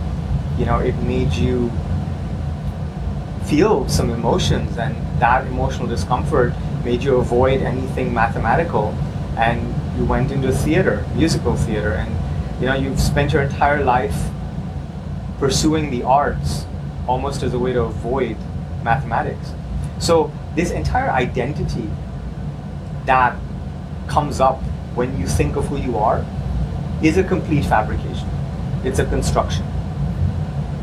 [0.58, 1.70] you know, it made you
[3.44, 6.52] feel some emotions and that emotional discomfort
[6.84, 8.88] made you avoid anything mathematical
[9.36, 12.14] and you went into theater, musical theater and
[12.60, 14.16] you know, you've spent your entire life
[15.38, 16.66] pursuing the arts
[17.06, 18.36] almost as a way to avoid
[18.82, 19.52] mathematics.
[19.98, 21.90] So this entire identity
[23.06, 23.36] that
[24.06, 24.62] comes up
[24.94, 26.24] when you think of who you are
[27.04, 28.28] is a complete fabrication.
[28.84, 29.64] It's a construction.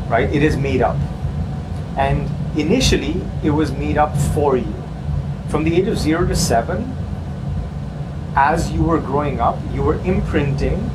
[0.08, 0.32] Right?
[0.32, 0.96] It is made up.
[1.96, 4.74] And initially it was made up for you.
[5.48, 6.96] From the age of 0 to 7
[8.34, 10.90] as you were growing up, you were imprinting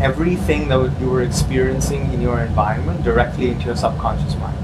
[0.00, 4.58] everything that you were experiencing in your environment directly into your subconscious mind.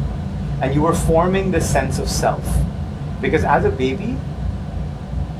[0.63, 2.47] And you were forming this sense of self.
[3.21, 4.17] Because as a baby,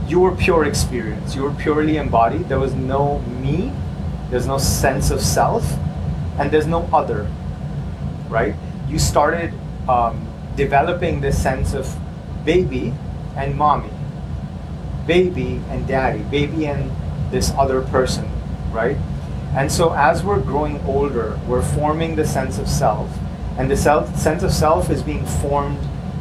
[0.09, 1.37] you were pure experience.
[1.37, 2.49] You were purely embodied.
[2.49, 3.73] There was no me,
[4.33, 5.63] there's no sense of self,
[6.39, 7.31] and there's no other,
[8.31, 8.55] right?
[8.89, 9.53] You started
[9.87, 11.87] um, developing this sense of
[12.43, 12.95] baby
[13.37, 13.91] and mommy,
[15.07, 16.91] baby and daddy, baby and
[17.31, 18.27] this other person,
[18.73, 18.97] right?
[19.55, 23.11] And so as we're growing older, we're forming the sense of self.
[23.59, 25.79] And the self, sense of self is being formed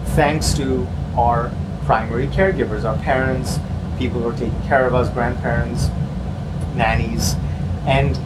[0.08, 1.50] thanks to our
[1.86, 3.58] primary caregivers, our parents,
[3.98, 5.88] people who are taking care of us, grandparents,
[6.76, 7.38] nannies.
[7.86, 8.20] And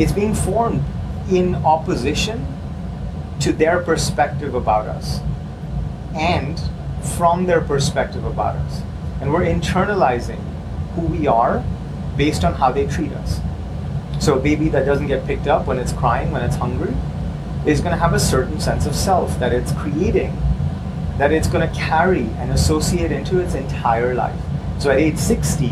[0.00, 0.84] it's being formed
[1.30, 2.46] in opposition
[3.40, 5.20] to their perspective about us
[6.14, 6.60] and
[7.16, 8.82] from their perspective about us.
[9.20, 10.40] And we're internalizing
[10.94, 11.64] who we are
[12.16, 13.40] based on how they treat us.
[14.20, 16.94] So a baby that doesn't get picked up when it's crying, when it's hungry,
[17.66, 20.36] is going to have a certain sense of self that it's creating,
[21.18, 24.38] that it's going to carry and associate into its entire life.
[24.78, 25.66] So at age 60,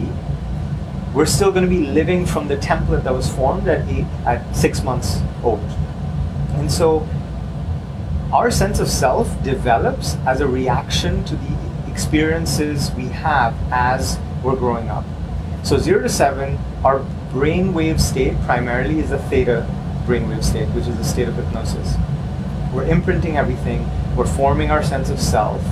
[1.17, 4.55] we're still going to be living from the template that was formed at eight, at
[4.55, 5.65] six months old.
[6.57, 7.09] And so
[8.35, 14.57] our sense of self develops as a reaction to the experiences we have as we're
[14.57, 15.07] growing up.
[15.65, 16.99] So zero to seven, our
[17.33, 19.67] brainwave state primarily is a theta
[20.05, 21.95] brainwave state, which is a state of hypnosis.
[22.75, 25.65] We're imprinting everything, we're forming our sense of self,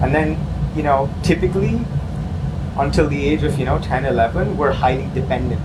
[0.00, 0.38] and then,
[0.76, 1.80] you know, typically
[2.78, 5.60] until the age of, you know, 10, 11, we're highly dependent.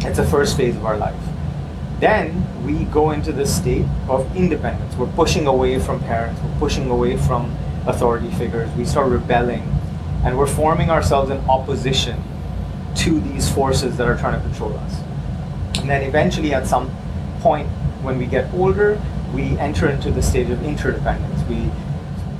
[0.00, 1.20] It's the first phase of our life.
[1.98, 4.94] Then we go into the state of independence.
[4.96, 7.56] We're pushing away from parents, we're pushing away from
[7.86, 9.62] authority figures, we start rebelling,
[10.24, 12.22] and we're forming ourselves in opposition
[12.96, 15.00] to these forces that are trying to control us.
[15.78, 16.90] And then eventually, at some
[17.40, 17.68] point
[18.02, 19.00] when we get older,
[19.32, 21.48] we enter into the stage of interdependence.
[21.48, 21.70] We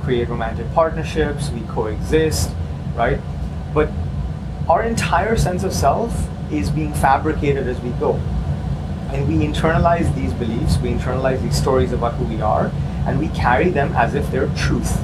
[0.03, 2.51] create romantic partnerships, we coexist,
[2.95, 3.19] right?
[3.73, 3.89] But
[4.69, 8.13] our entire sense of self is being fabricated as we go.
[9.11, 12.71] And we internalize these beliefs, we internalize these stories about who we are,
[13.05, 14.97] and we carry them as if they're truth,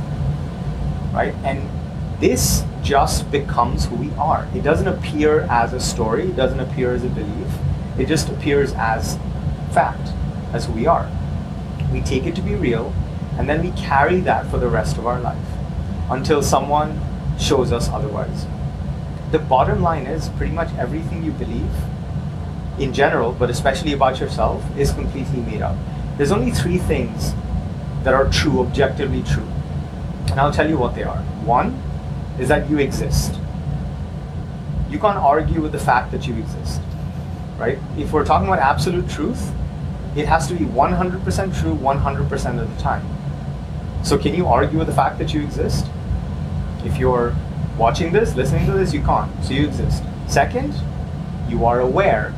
[1.14, 1.34] right?
[1.44, 1.70] And
[2.20, 4.48] this just becomes who we are.
[4.56, 7.48] It doesn't appear as a story, it doesn't appear as a belief,
[8.00, 9.20] it just appears as
[9.74, 10.10] fact,
[10.54, 11.10] as who we are.
[11.92, 12.94] We take it to be real,
[13.38, 15.38] and then we carry that for the rest of our life
[16.10, 17.00] until someone
[17.38, 18.46] shows us otherwise.
[19.32, 21.70] The bottom line is pretty much everything you believe
[22.80, 25.76] in general, but especially about yourself, is completely made up.
[26.18, 27.34] There's only three things
[28.04, 29.48] that are true, objectively true.
[30.32, 31.18] And I'll tell you what they are.
[31.46, 31.80] One,
[32.40, 33.40] is that you exist.
[34.90, 36.82] You can't argue with the fact that you exist,
[37.58, 37.78] right?
[37.98, 39.52] If we're talking about absolute truth,
[40.16, 43.06] it has to be 100% true 100% of the time.
[44.04, 45.86] So, can you argue with the fact that you exist?
[46.86, 47.36] If you're
[47.80, 49.32] watching this, listening to this, you can't.
[49.44, 50.04] So, you exist.
[50.28, 50.76] Second,
[51.48, 52.34] you are aware.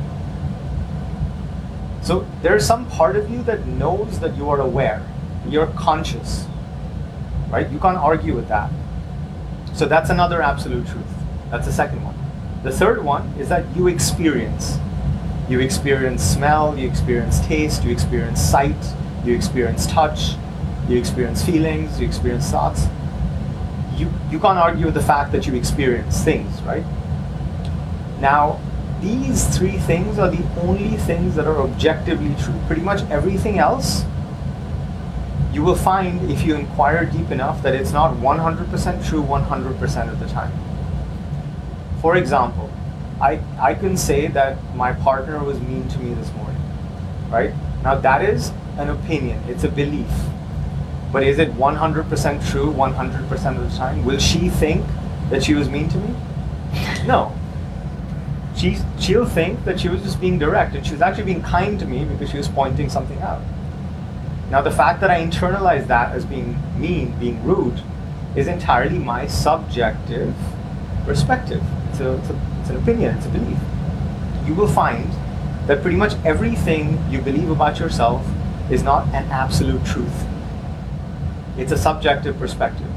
[2.02, 5.06] So, there's some part of you that knows that you are aware.
[5.46, 6.46] You're conscious,
[7.50, 7.68] right?
[7.70, 8.70] You can't argue with that.
[9.74, 11.06] So that's another absolute truth.
[11.50, 12.14] That's the second one.
[12.62, 14.78] The third one is that you experience.
[15.48, 18.76] You experience smell, you experience taste, you experience sight,
[19.24, 20.32] you experience touch,
[20.88, 22.86] you experience feelings, you experience thoughts.
[23.96, 26.84] You, you can't argue with the fact that you experience things, right?
[28.20, 28.60] Now,
[29.00, 32.54] these three things are the only things that are objectively true.
[32.66, 34.04] Pretty much everything else,
[35.52, 40.20] you will find if you inquire deep enough that it's not 100% true 100% of
[40.20, 40.52] the time.
[42.00, 42.70] For example,
[43.20, 46.60] I, I can say that my partner was mean to me this morning,
[47.28, 47.52] right?
[47.82, 50.08] Now, that is an opinion, it's a belief.
[51.12, 54.02] But is it 100% true 100% of the time?
[54.02, 54.84] Will she think
[55.28, 56.14] that she was mean to me?
[57.06, 57.36] No.
[58.56, 61.78] She, she'll think that she was just being direct and she was actually being kind
[61.80, 63.42] to me because she was pointing something out.
[64.50, 67.82] Now, the fact that I internalize that as being mean, being rude,
[68.34, 70.34] is entirely my subjective
[71.04, 71.62] perspective.
[71.90, 73.58] It's, a, it's, a, it's an opinion, it's a belief.
[74.46, 75.10] You will find
[75.66, 78.26] that pretty much everything you believe about yourself
[78.70, 80.26] is not an absolute truth
[81.56, 82.88] it's a subjective perspective.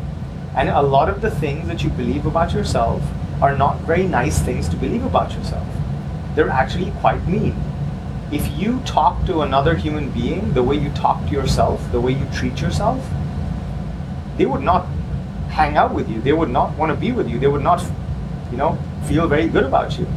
[0.55, 3.03] And a lot of the things that you believe about yourself
[3.41, 5.67] are not very nice things to believe about yourself.
[6.35, 7.55] They're actually quite mean.
[8.31, 12.13] If you talk to another human being the way you talk to yourself, the way
[12.13, 13.05] you treat yourself,
[14.37, 14.87] they would not
[15.49, 16.21] hang out with you.
[16.21, 17.39] They would not want to be with you.
[17.39, 17.83] They would not,
[18.51, 20.07] you know, feel very good about you.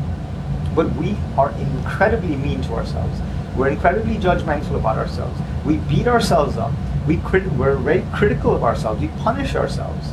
[0.74, 3.20] But we are incredibly mean to ourselves.
[3.56, 5.40] We're incredibly judgmental about ourselves.
[5.64, 6.72] We beat ourselves up
[7.08, 9.00] we crit- we're very critical of ourselves.
[9.00, 10.10] We punish ourselves.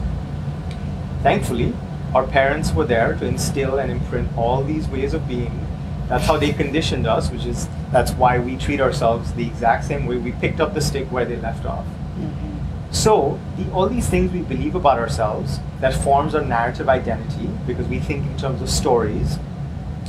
[1.22, 1.74] Thankfully,
[2.16, 5.68] our parents were there to instill and imprint all these ways of being.
[6.08, 10.06] That's how they conditioned us, which is that's why we treat ourselves the exact same
[10.06, 11.86] way we picked up the stick where they left off.
[11.86, 12.92] Mm-hmm.
[12.92, 17.88] So, the, all these things we believe about ourselves that forms our narrative identity because
[17.88, 19.38] we think in terms of stories.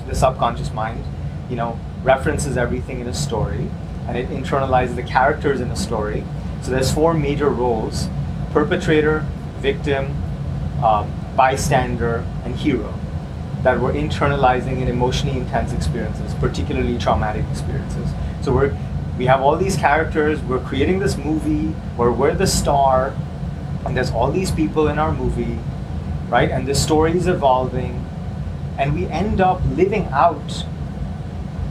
[0.06, 1.02] The subconscious mind,
[1.50, 3.68] you know, references everything in a story
[4.06, 6.22] and it internalizes the characters in a story
[6.62, 8.08] so there's four major roles:
[8.52, 9.26] perpetrator,
[9.58, 10.14] victim,
[10.82, 12.92] um, bystander, and hero
[13.62, 18.08] that we're internalizing in emotionally intense experiences, particularly traumatic experiences.
[18.42, 18.76] So we're
[19.18, 20.40] we have all these characters.
[20.42, 23.14] We're creating this movie where we're the star,
[23.84, 25.58] and there's all these people in our movie,
[26.28, 26.50] right?
[26.50, 28.04] And the story is evolving,
[28.78, 30.64] and we end up living out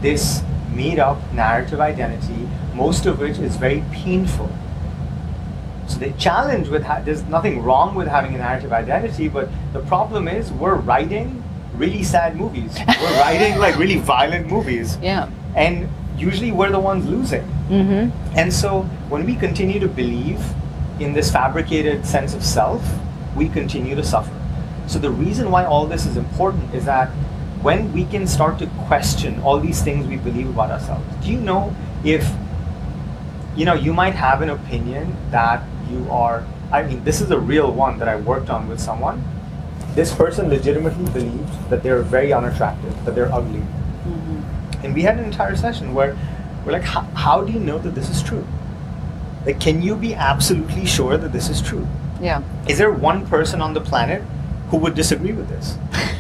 [0.02, 0.42] this
[0.74, 4.50] made up narrative identity, most of which is very painful
[5.88, 9.82] so the challenge with ha- there's nothing wrong with having a narrative identity, but the
[9.82, 11.44] problem is we're writing
[11.76, 12.78] really sad movies.
[13.02, 14.98] we're writing like really violent movies.
[15.02, 15.30] Yeah.
[15.56, 17.44] And usually we're the ones losing.
[17.70, 18.38] Mm-hmm.
[18.38, 20.44] And so when we continue to believe
[21.00, 22.82] in this fabricated sense of self,
[23.36, 24.32] we continue to suffer.
[24.88, 27.10] So the reason why all this is important is that
[27.62, 31.04] when we can start to question all these things we believe about ourselves.
[31.24, 32.32] Do you know if
[33.56, 37.40] you know you might have an opinion that you are i mean this is a
[37.40, 39.24] real one that i worked on with someone.
[39.96, 43.60] This person legitimately believed that they're very unattractive that they're ugly.
[43.60, 44.86] Mm-hmm.
[44.86, 46.18] and we had an entire session where
[46.66, 48.46] we're like how do you know that this is true?
[49.46, 51.88] Like can you be absolutely sure that this is true?
[52.22, 52.42] Yeah.
[52.68, 54.22] Is there one person on the planet
[54.70, 55.78] who would disagree with this?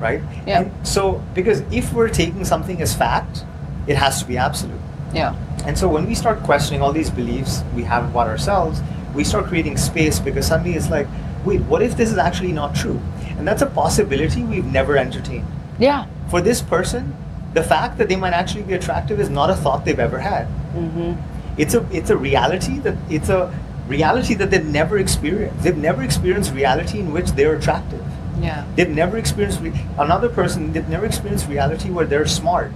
[0.00, 0.20] Right?
[0.46, 0.60] Yeah.
[0.60, 3.44] And so because if we're taking something as fact
[3.86, 4.80] it has to be absolute.
[5.14, 5.34] Yeah.
[5.66, 8.80] And so when we start questioning all these beliefs we have about ourselves
[9.14, 11.06] we start creating space because suddenly it's like,
[11.44, 13.00] wait, what if this is actually not true?
[13.38, 15.46] And that's a possibility we've never entertained.
[15.78, 16.06] Yeah.
[16.30, 17.16] For this person,
[17.52, 20.46] the fact that they might actually be attractive is not a thought they've ever had.
[20.74, 21.14] Mm-hmm.
[21.56, 23.54] It's a it's a reality that it's a
[23.86, 25.62] reality that they've never experienced.
[25.62, 28.04] They've never experienced reality in which they're attractive.
[28.40, 28.64] Yeah.
[28.74, 30.72] They've never experienced re- another person.
[30.72, 32.72] They've never experienced reality where they're smart,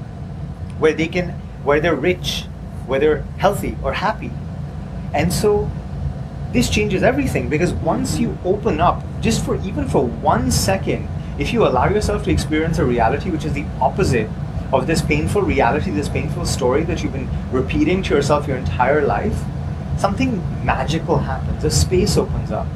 [0.78, 1.30] where they can,
[1.64, 2.44] where they're rich,
[2.86, 4.30] where they're healthy or happy,
[5.12, 5.68] and so
[6.52, 11.08] this changes everything because once you open up just for even for one second
[11.38, 14.28] if you allow yourself to experience a reality which is the opposite
[14.72, 19.02] of this painful reality this painful story that you've been repeating to yourself your entire
[19.02, 19.38] life
[19.98, 21.64] something magical happens.
[21.64, 22.68] A space opens up.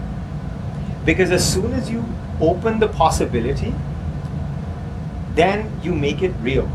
[1.05, 2.05] Because as soon as you
[2.41, 3.73] open the possibility
[5.35, 6.71] then you make it real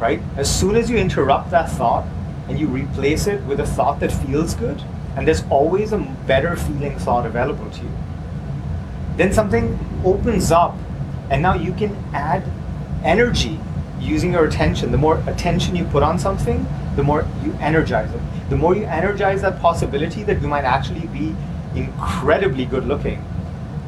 [0.00, 0.22] right?
[0.36, 2.06] As soon as you interrupt that thought
[2.48, 4.82] and you replace it with a thought that feels good
[5.20, 7.92] and there's always a better feeling thought available to you.
[9.18, 10.74] Then something opens up,
[11.28, 12.42] and now you can add
[13.04, 13.60] energy
[14.00, 14.90] using your attention.
[14.90, 16.66] The more attention you put on something,
[16.96, 18.20] the more you energize it.
[18.48, 21.36] The more you energize that possibility that you might actually be
[21.74, 23.22] incredibly good looking,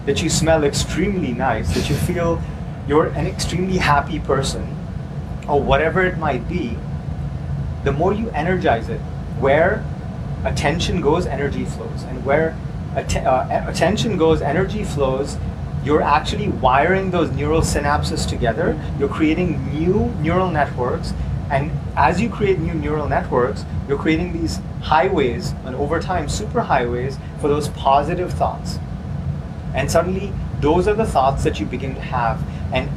[0.05, 2.43] that you smell extremely nice, that you feel
[2.87, 4.77] you're an extremely happy person,
[5.49, 6.77] or whatever it might be,
[7.85, 9.01] the more you energize it,
[9.41, 9.83] where
[10.45, 12.03] attention goes, energy flows.
[12.05, 12.57] And where
[12.95, 15.37] atten- uh, attention goes, energy flows.
[15.85, 18.81] You're actually wiring those neural synapses together.
[18.99, 21.13] You're creating new neural networks,
[21.51, 26.61] and as you create new neural networks, you're creating these highways, and over time, super
[26.61, 28.79] highways for those positive thoughts.
[29.75, 32.43] And suddenly, those are the thoughts that you begin to have.
[32.73, 32.89] And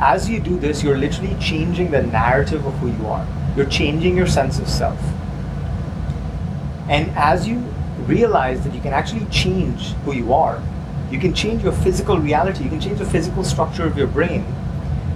[0.00, 3.26] as you do this, you're literally changing the narrative of who you are.
[3.56, 5.00] You're changing your sense of self.
[6.92, 7.56] And as you
[8.00, 10.62] realize that you can actually change who you are,
[11.10, 14.44] you can change your physical reality, you can change the physical structure of your brain.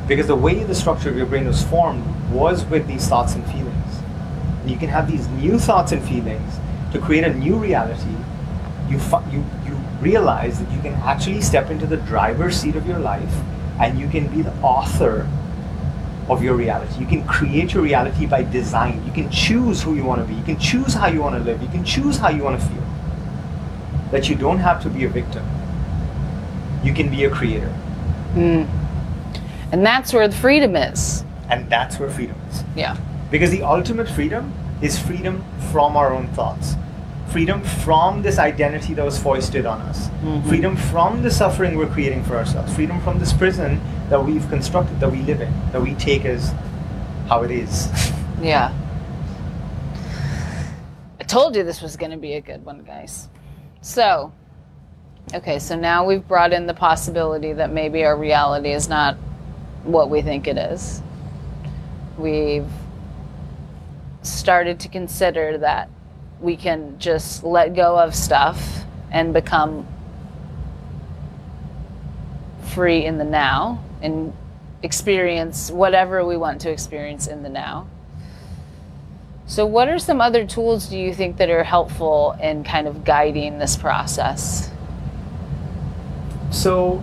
[0.08, 3.44] Because the way the structure of your brain was formed was with these thoughts and
[3.44, 3.98] feelings.
[4.62, 6.58] And you can have these new thoughts and feelings
[6.92, 8.16] to create a new reality.
[8.88, 8.98] You,
[9.30, 13.34] you, you realize that you can actually step into the driver's seat of your life
[13.78, 15.28] and you can be the author
[16.28, 16.98] of your reality.
[16.98, 19.04] You can create your reality by design.
[19.06, 20.34] You can choose who you want to be.
[20.34, 21.62] You can choose how you want to live.
[21.62, 22.82] You can choose how you want to feel.
[24.10, 25.46] That you don't have to be a victim.
[26.82, 27.72] You can be a creator.
[28.34, 28.64] Hmm.
[29.72, 31.24] And that's where the freedom is.
[31.48, 32.64] And that's where freedom is.
[32.74, 32.96] Yeah.
[33.30, 34.52] Because the ultimate freedom
[34.82, 36.74] is freedom from our own thoughts.
[37.36, 40.08] Freedom from this identity that was foisted on us.
[40.08, 40.48] Mm-hmm.
[40.48, 42.74] Freedom from the suffering we're creating for ourselves.
[42.74, 43.78] Freedom from this prison
[44.08, 46.54] that we've constructed, that we live in, that we take as
[47.28, 47.90] how it is.
[48.40, 48.72] Yeah.
[51.20, 53.28] I told you this was going to be a good one, guys.
[53.82, 54.32] So,
[55.34, 59.16] okay, so now we've brought in the possibility that maybe our reality is not
[59.84, 61.02] what we think it is.
[62.16, 62.70] We've
[64.22, 65.90] started to consider that
[66.40, 69.86] we can just let go of stuff and become
[72.62, 74.32] free in the now and
[74.82, 77.86] experience whatever we want to experience in the now.
[79.48, 83.04] So, what are some other tools do you think that are helpful in kind of
[83.04, 84.70] guiding this process?
[86.50, 87.02] So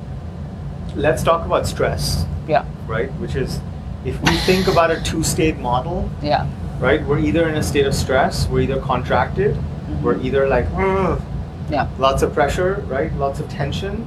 [0.96, 3.10] let's talk about stress, Yeah, right?
[3.14, 3.60] Which is
[4.04, 6.48] if we think about a two state model, yeah,
[6.80, 7.04] right?
[7.06, 10.04] We're either in a state of stress, we're either contracted, mm-hmm.
[10.04, 11.22] we're either like, "Ugh,"
[11.70, 13.12] yeah, lots of pressure, right?
[13.14, 14.06] Lots of tension.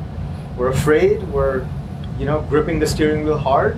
[0.57, 1.67] We're afraid, we're,
[2.19, 3.77] you know, gripping the steering wheel hard.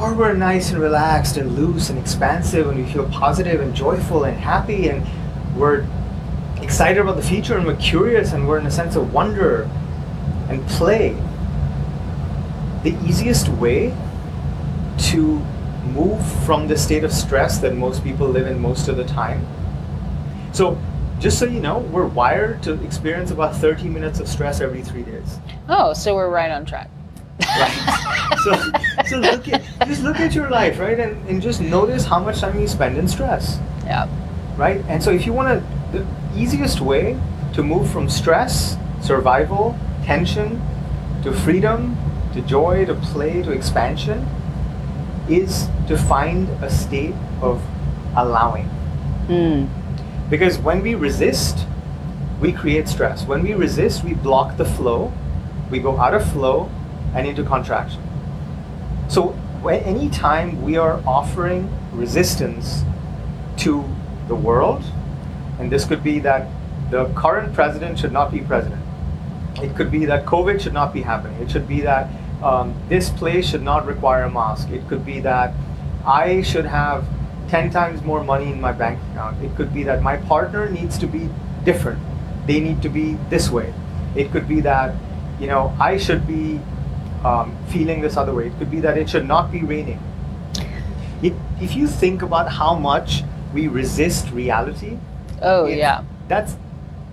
[0.00, 4.24] Or we're nice and relaxed and loose and expansive and we feel positive and joyful
[4.24, 5.06] and happy and
[5.56, 5.86] we're
[6.60, 9.70] excited about the future and we're curious and we're in a sense of wonder
[10.50, 11.16] and play.
[12.82, 13.96] The easiest way
[14.98, 15.44] to
[15.96, 19.44] move from the state of stress that most people live in most of the time.
[20.52, 20.78] So,
[21.18, 25.02] just so you know, we're wired to experience about 30 minutes of stress every three
[25.02, 25.38] days.
[25.68, 26.90] Oh, so we're right on track.
[27.40, 28.36] Right?
[28.44, 28.52] so,
[29.08, 32.40] so look at just look at your life, right, and, and just notice how much
[32.40, 34.08] time you spend in stress, Yeah,
[34.56, 34.84] right?
[34.88, 36.06] And so, if you want to, the
[36.38, 37.18] easiest way
[37.54, 40.60] to move from stress, survival, tension,
[41.22, 41.96] to freedom,
[42.34, 44.26] to joy, to play, to expansion,
[45.28, 47.62] is to find a state of
[48.16, 48.68] allowing.
[49.28, 49.68] mm.
[50.28, 51.66] Because when we resist,
[52.40, 53.24] we create stress.
[53.24, 55.12] When we resist, we block the flow.
[55.70, 56.68] We go out of flow
[57.14, 58.02] and into contraction.
[59.08, 59.36] So,
[59.68, 62.82] any time we are offering resistance
[63.58, 63.84] to
[64.28, 64.84] the world,
[65.58, 66.48] and this could be that
[66.90, 68.80] the current president should not be president,
[69.62, 72.08] it could be that COVID should not be happening, it should be that
[72.42, 75.54] um, this place should not require a mask, it could be that
[76.04, 77.04] I should have
[77.48, 79.42] 10 times more money in my bank account.
[79.42, 81.28] It could be that my partner needs to be
[81.64, 82.00] different.
[82.46, 83.72] They need to be this way.
[84.14, 84.94] It could be that,
[85.40, 86.60] you know, I should be
[87.24, 88.48] um, feeling this other way.
[88.48, 90.00] It could be that it should not be raining.
[91.22, 93.22] If, if you think about how much
[93.54, 94.98] we resist reality,
[95.42, 96.02] Oh, it's- yeah.
[96.28, 96.56] that's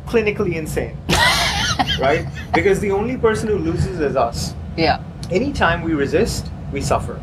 [0.05, 0.97] clinically insane,
[1.99, 2.25] right?
[2.53, 5.01] Because the only person who loses is us Yeah.
[5.31, 7.21] Anytime we resist, we suffer.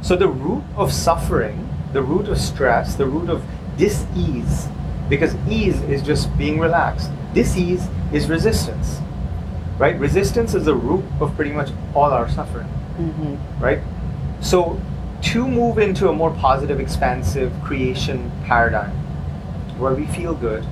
[0.00, 3.44] So the root of suffering, the root of stress, the root of
[3.76, 4.68] dis-ease,
[5.08, 7.10] because ease is just being relaxed.
[7.34, 8.98] Dis-ease is resistance.
[9.78, 9.98] Right?
[9.98, 12.66] Resistance is the root of pretty much all our suffering.
[12.66, 13.80] hmm Right?
[14.40, 14.80] So
[15.22, 18.90] to move into a more positive, expansive creation paradigm
[19.78, 20.66] where we feel good,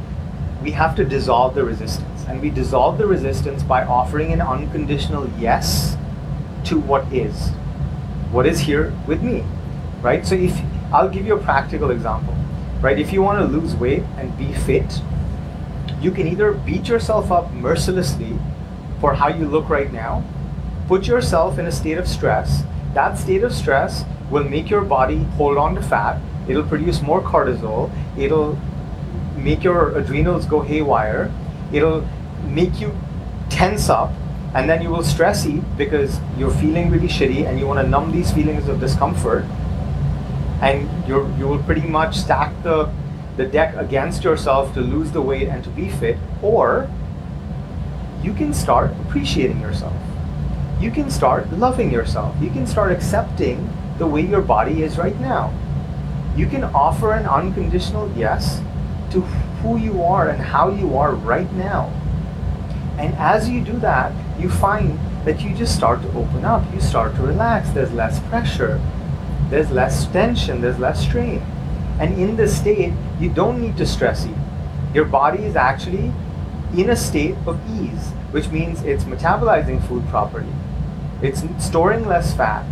[0.63, 2.25] we have to dissolve the resistance.
[2.29, 5.97] And we dissolve the resistance by offering an unconditional yes
[6.67, 7.51] to what is.
[8.31, 9.45] What is here with me.
[10.03, 10.27] Right?
[10.27, 10.59] So if
[10.93, 12.35] I'll give you a practical example.
[12.81, 12.99] Right?
[12.99, 15.01] If you want to lose weight and be fit,
[16.01, 18.39] you can either beat yourself up mercilessly
[19.01, 20.25] for how you look right now,
[20.89, 22.63] put yourself in a state of stress.
[22.95, 26.21] That state of stress will make your body hold on to fat.
[26.49, 27.91] It'll produce more cortisol.
[28.19, 28.59] It'll
[29.37, 31.33] make your adrenals go haywire.
[31.73, 32.07] It'll
[32.45, 32.97] make you
[33.49, 34.13] tense up
[34.55, 37.89] and then you will stress eat because you're feeling really shitty and you want to
[37.89, 39.45] numb these feelings of discomfort.
[40.61, 42.91] And you're you will pretty much stack the
[43.37, 46.19] the deck against yourself to lose the weight and to be fit.
[46.43, 46.91] Or
[48.23, 49.95] you can start appreciating yourself.
[50.81, 52.35] You can start loving yourself.
[52.41, 55.55] You can start accepting the way your body is right now.
[56.37, 58.61] You can offer an unconditional yes
[59.13, 59.21] to
[59.63, 61.93] who you are and how you are right now
[63.01, 66.81] and as you do that you find that you just start to open up you
[66.81, 68.81] start to relax there's less pressure
[69.51, 71.43] there's less tension, there's less strain.
[71.99, 74.37] And in this state, you don't need to stress eat.
[74.95, 76.13] Your body is actually
[76.77, 80.53] in a state of ease, which means it's metabolizing food properly,
[81.21, 82.65] it's storing less fat,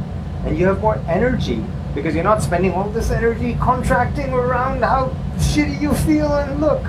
[0.46, 1.64] and you have more energy
[1.96, 6.84] because you're not spending all this energy contracting around how shitty you feel and look.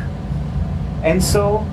[1.04, 1.66] And so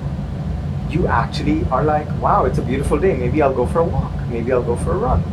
[0.89, 3.15] you actually are like, wow, it's a beautiful day.
[3.15, 4.11] Maybe I'll go for a walk.
[4.29, 5.23] Maybe I'll go for a run.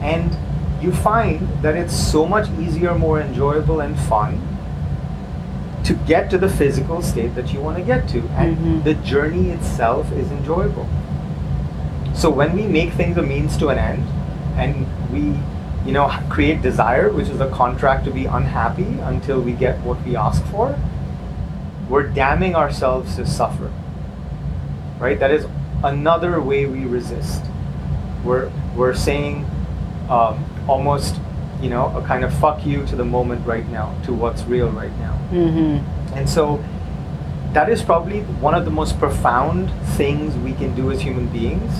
[0.00, 0.36] And
[0.82, 4.40] you find that it's so much easier, more enjoyable, and fun
[5.84, 8.20] to get to the physical state that you want to get to.
[8.36, 8.84] And Mhm.
[8.84, 10.86] the journey itself is enjoyable.
[12.14, 14.04] So when we make things a means to an end
[14.56, 15.38] and we
[15.86, 19.96] you know create desire which is a contract to be unhappy until we get what
[20.04, 20.78] we ask for
[21.88, 23.70] we're damning ourselves to suffer
[25.00, 25.46] right that is
[25.82, 27.42] another way we resist
[28.24, 29.44] we're we're saying
[30.08, 31.16] um, almost
[31.62, 34.68] you know a kind of fuck you to the moment right now to what's real
[34.70, 36.18] right now Mm-hmm.
[36.18, 36.62] and so
[37.52, 41.72] that is probably one of the most profound things we can do as human beings,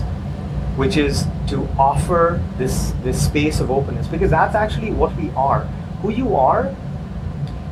[0.77, 5.61] which is to offer this this space of openness because that's actually what we are.
[6.03, 6.75] Who you are,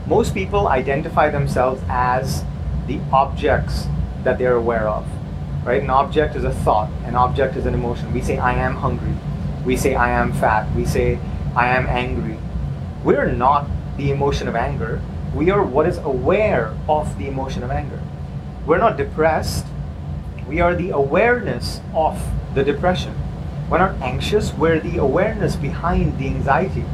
[0.07, 2.45] most people identify themselves as
[2.87, 3.87] the objects
[4.23, 5.05] that they're aware of.
[5.69, 5.83] Right?
[5.83, 8.11] An object is a thought, an object is an emotion.
[8.15, 9.13] We say I am hungry.
[9.67, 10.75] We say I am fat.
[10.75, 11.19] We say
[11.55, 12.39] I am angry.
[13.05, 15.03] We're not the emotion of anger.
[15.35, 18.01] We are what is aware of the emotion of anger.
[18.65, 19.67] We're not depressed.
[20.49, 22.19] We are the awareness of
[22.55, 23.15] the depression.
[23.69, 24.55] We're not anxious.
[24.55, 26.87] We're the awareness behind the anxiety.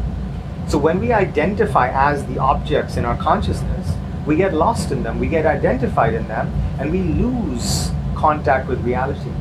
[0.66, 3.92] So when we identify as the objects in our consciousness,
[4.26, 6.48] we get lost in them, we get identified in them,
[6.80, 7.93] and we lose
[8.24, 9.32] contact with reality.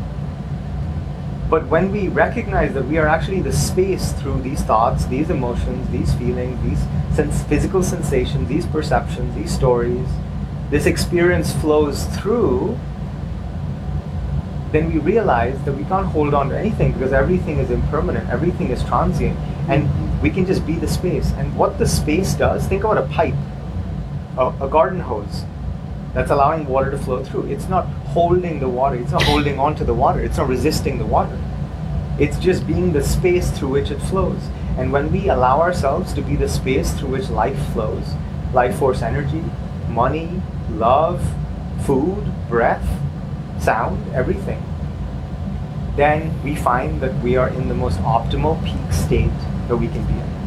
[1.50, 5.90] But when we recognize that we are actually the space through these thoughts, these emotions,
[5.90, 6.84] these feelings, these
[7.16, 10.10] sens- physical sensations, these perceptions, these stories,
[10.70, 12.78] this experience flows through,
[14.74, 18.70] then we realize that we can't hold on to anything because everything is impermanent, everything
[18.70, 19.88] is transient, and
[20.22, 21.32] we can just be the space.
[21.38, 23.40] And what the space does, think about a pipe,
[24.38, 25.46] a, a garden hose
[26.14, 27.48] that's allowing water to flow through.
[27.48, 30.98] It's not holding the water, it's not holding on to the water, it's not resisting
[31.00, 31.38] the water.
[32.20, 34.42] It's just being the space through which it flows.
[34.78, 38.06] And when we allow ourselves to be the space through which life flows,
[38.54, 39.44] life force energy,
[39.90, 41.22] money, love,
[41.86, 42.88] food, breath,
[43.60, 44.64] sound, everything,
[45.96, 49.32] then we find that we are in the most optimal peak state
[49.68, 50.43] that we can be in.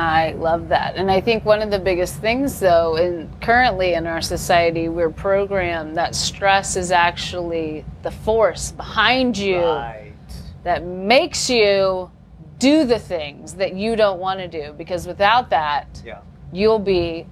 [0.00, 0.96] I love that.
[0.96, 5.10] And I think one of the biggest things, though, in currently in our society, we're
[5.10, 10.12] programmed that stress is actually the force behind you Right.
[10.64, 12.10] that makes you
[12.58, 14.72] do the things that you don't want to do.
[14.72, 16.18] Because without that, Yeah.
[16.52, 17.26] you'll be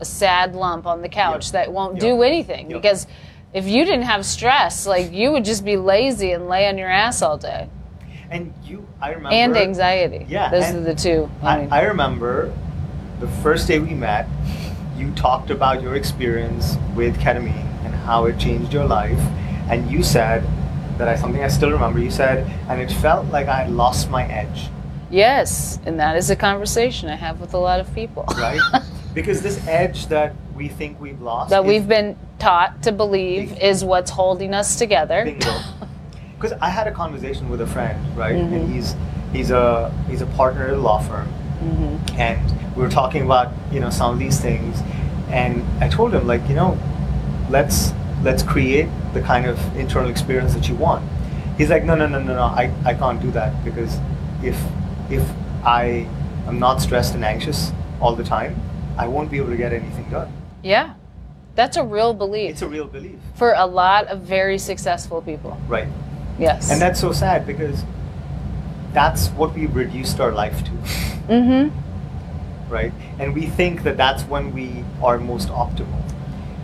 [0.00, 1.52] a sad lump on the couch Yep.
[1.52, 2.00] that won't Yep.
[2.00, 2.70] do anything.
[2.70, 2.82] Yep.
[2.82, 3.06] Because
[3.52, 6.90] if you didn't have stress, like you would just be lazy and lay on your
[6.90, 7.68] ass all day.
[8.30, 9.30] And you, I remember.
[9.34, 10.24] And anxiety.
[10.28, 11.28] Yeah, Those are the two.
[11.42, 12.54] I I, remember
[13.18, 14.28] the first day we met,
[14.96, 19.18] you talked about your experience with ketamine and how it changed your life.
[19.68, 20.44] And you said
[20.98, 21.98] that I something I still remember.
[21.98, 24.68] You said, and it felt like I had lost my edge,
[25.10, 28.24] Yes, and that is a conversation I have with a lot of people.
[28.36, 28.60] right?
[29.14, 33.58] because this edge that we think we've lost, that is- we've been taught to believe
[33.60, 35.24] is what's holding us together.
[35.24, 35.50] Bingo.
[36.40, 38.34] Because I had a conversation with a friend, right?
[38.36, 38.52] Mhm.
[38.54, 38.96] And he's
[39.32, 41.28] he's a he's a partner at a law firm,
[41.62, 42.18] Mhm.
[42.18, 42.40] and
[42.74, 44.82] we were talking about you know some of these things,
[45.30, 46.78] and I told him like you know,
[47.50, 51.02] let's let's create the kind of internal experience that you want.
[51.58, 53.98] He's like, no, no, no, no, no, I, I can't do that because
[54.42, 54.56] if
[55.10, 55.22] if
[55.62, 56.06] I
[56.48, 57.70] am not stressed and anxious
[58.00, 58.56] all the time,
[58.96, 60.28] I won't be able to get anything done.
[60.62, 60.90] Yeah,
[61.54, 65.58] that's a real belief It's a real belief, for a lot of very successful people.
[65.68, 65.88] right?
[66.40, 66.70] Yes.
[66.70, 67.84] And that's so sad because
[68.92, 70.70] that's what we've reduced our life to,
[71.28, 72.72] mm-hmm.
[72.72, 72.92] right?
[73.18, 76.02] And we think that that's when we are most optimal.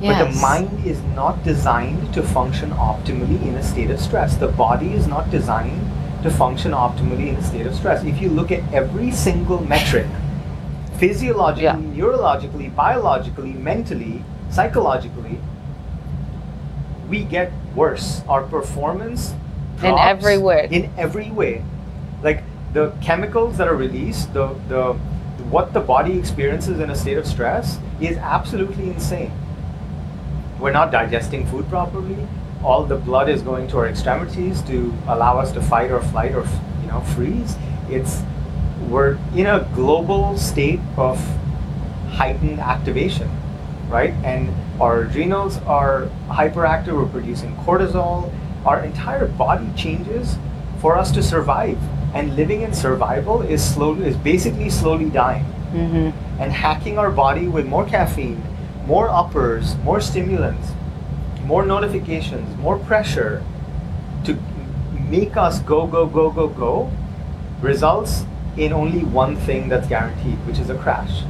[0.00, 0.24] Yes.
[0.24, 4.36] But the mind is not designed to function optimally in a state of stress.
[4.36, 5.80] The body is not designed
[6.22, 8.02] to function optimally in a state of stress.
[8.04, 10.06] If you look at every single metric,
[10.98, 11.76] physiologically, Yeah.
[11.76, 15.38] neurologically, biologically, mentally, psychologically,
[17.08, 18.22] we get worse.
[18.28, 19.34] Our performance
[19.82, 20.68] In every way.
[20.70, 21.62] In every way,
[22.22, 24.94] like the chemicals that are released, the the
[25.50, 29.32] what the body experiences in a state of stress is absolutely insane.
[30.58, 32.26] We're not digesting food properly.
[32.64, 36.34] All the blood is going to our extremities to allow us to fight or flight
[36.34, 36.46] or
[36.82, 37.56] you know freeze.
[37.88, 38.22] It's
[38.88, 41.18] we're in a global state of
[42.10, 43.30] heightened activation,
[43.88, 44.14] right?
[44.24, 44.50] And
[44.80, 46.94] our adrenals are hyperactive.
[46.96, 48.32] We're producing cortisol.
[48.66, 50.36] Our entire body changes
[50.80, 51.78] for us to survive.
[52.14, 55.44] And living in survival is slowly is basically slowly dying.
[55.72, 56.40] Mm-hmm.
[56.42, 58.42] And hacking our body with more caffeine,
[58.86, 60.72] more uppers, more stimulants,
[61.44, 63.44] more notifications, more pressure
[64.24, 64.36] to
[65.08, 66.90] make us go, go, go, go, go
[67.60, 68.24] results
[68.56, 71.22] in only one thing that's guaranteed, which is a crash.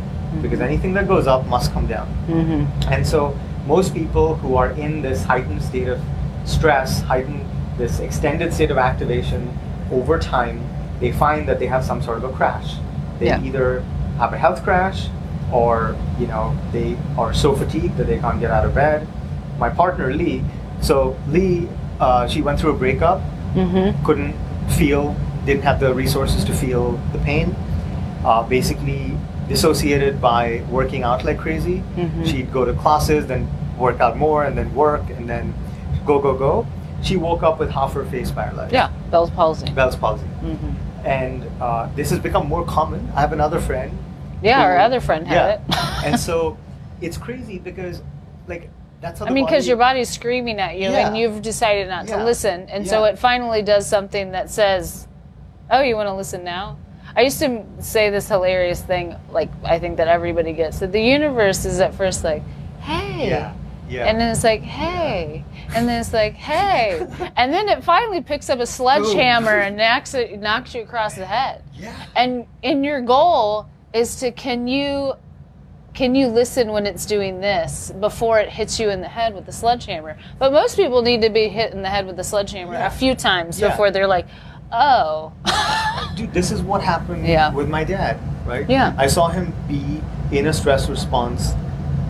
[0.43, 2.09] Because anything that goes up must come down.
[2.28, 2.93] Mm-hmm.
[2.93, 6.01] And so most people who are in this heightened state of
[6.47, 7.44] stress, heightened
[7.76, 9.51] this extended state of activation
[9.92, 10.61] over time,
[11.01, 12.76] they find that they have some sort of a crash.
[13.18, 13.40] They Yeah.
[13.42, 13.82] either
[14.18, 15.09] have a health crash
[15.53, 19.07] or, you know, they are so fatigued that they can't get out of bed.
[19.59, 20.42] My partner Lee,
[20.80, 21.68] so Lee,
[22.01, 23.20] uh, she went through a breakup,
[23.55, 24.05] Mm-hmm.
[24.05, 24.34] couldn't
[24.68, 25.14] feel,
[25.47, 27.55] didn't have the resources to feel the pain.
[28.24, 29.16] Uh, basically,
[29.49, 31.82] dissociated by working out like crazy.
[31.97, 32.26] Mhm.
[32.26, 33.47] She'd go to classes, then
[33.78, 35.55] work out more, and then work, and then
[36.07, 36.66] go, go, go.
[37.02, 38.72] She woke up with half her face paralyzed.
[38.72, 39.70] Yeah, Bell's palsy.
[39.70, 40.26] Bell's palsy.
[40.42, 41.07] Mm-hmm.
[41.07, 43.09] And uh, this has become more common.
[43.14, 43.96] I have another friend.
[44.42, 46.02] Yeah, our other friend had yeah.
[46.02, 46.04] it.
[46.07, 46.57] and so
[47.00, 48.02] it's crazy because,
[48.48, 51.09] like, that's how I mean, because your body's screaming at you, Yeah.
[51.09, 52.16] and you've decided not Yeah.
[52.16, 55.07] to listen, and so it finally does something that says,
[55.70, 56.78] "Oh, you want to listen now?"
[57.14, 61.00] I used to say this hilarious thing, like I think that everybody gets that the
[61.00, 62.42] universe is at first like,
[62.80, 63.52] "Hey," Yeah.
[63.89, 64.07] Yeah.
[64.07, 67.07] and then it's like, "Hey," and then it's like, "Hey,"
[67.37, 71.26] and then it finally picks up a sledgehammer and knocks it, knocks you across the
[71.26, 71.62] head.
[71.74, 71.95] yeah.
[72.16, 75.14] And in your goal is to can you
[75.95, 79.47] can you listen when it's doing this before it hits you in the head with
[79.47, 80.18] the sledgehammer?
[80.39, 82.87] But most people need to be hit in the head with the sledgehammer Yeah.
[82.87, 83.70] a few times Yeah.
[83.70, 84.26] before they're like,
[84.72, 85.32] oh.
[86.16, 87.51] Dude, this is what happened Yeah.
[87.51, 88.68] with my dad, right?
[88.68, 88.93] Yeah.
[88.99, 90.03] I saw him be
[90.37, 91.55] in a stress response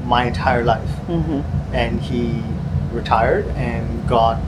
[0.07, 0.89] my entire life.
[1.09, 1.41] mm-hmm.
[1.75, 2.43] And he
[2.93, 4.41] retired and got,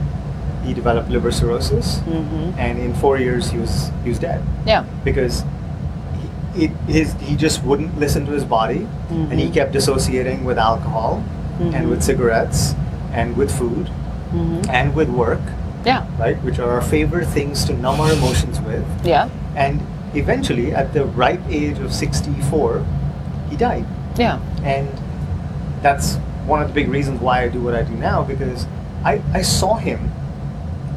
[0.63, 1.99] he developed liver cirrhosis.
[1.99, 2.57] Mm-hmm.
[2.57, 4.83] And in four years, he was, he was dead Yeah.
[5.03, 5.43] because
[6.55, 10.57] he, it, his, he just wouldn't listen to his body and he kept dissociating with
[10.57, 11.23] alcohol
[11.59, 12.73] and with cigarettes
[13.11, 13.89] and with food
[14.29, 14.69] Mm-hmm.
[14.69, 15.41] and with work,
[15.85, 16.05] Yeah.
[16.19, 16.37] right?
[16.43, 18.85] Which are our favorite things to numb our emotions with.
[19.03, 19.27] Yeah.
[19.55, 19.81] And
[20.13, 22.85] eventually, at the ripe age of 64,
[23.49, 23.85] he died.
[24.19, 24.37] Yeah.
[24.63, 24.87] And
[25.81, 26.15] that's
[26.45, 28.65] one of the big reasons why I do what I do now because
[29.03, 30.11] I, I saw him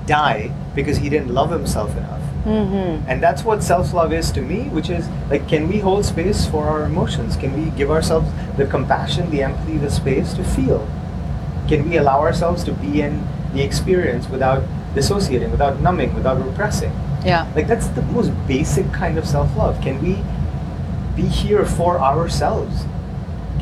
[0.06, 2.22] die because he didn't love himself enough.
[2.44, 3.08] Mm-hmm.
[3.08, 6.46] And that's what self love is to me, which is like, can we hold space
[6.46, 7.36] for our emotions?
[7.36, 10.88] Can we give ourselves the compassion, the empathy, the space to feel?
[11.68, 14.64] Can we allow ourselves to be in the experience without
[14.94, 16.90] dissociating, without numbing, without repressing?
[17.24, 17.50] Yeah.
[17.54, 19.80] Like that's the most basic kind of self-love.
[19.80, 20.18] Can we
[21.14, 22.84] be here for ourselves?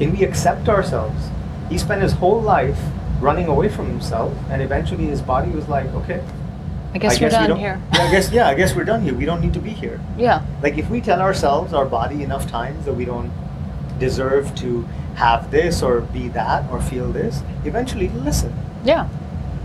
[0.00, 1.28] Can we accept ourselves?
[1.68, 2.80] He spent his whole life
[3.20, 6.22] running away from himself, and eventually his body was like, "Okay,
[6.94, 7.78] I guess, I we're guess done don't- here.
[7.92, 9.12] Yeah, I guess yeah, I guess we're done here.
[9.14, 10.40] We don't need to be here." Yeah.
[10.62, 13.30] Like if we tell ourselves, our body enough times that we don't
[13.98, 18.54] deserve to have this or be that or feel this, eventually listen.
[18.84, 19.06] Yeah.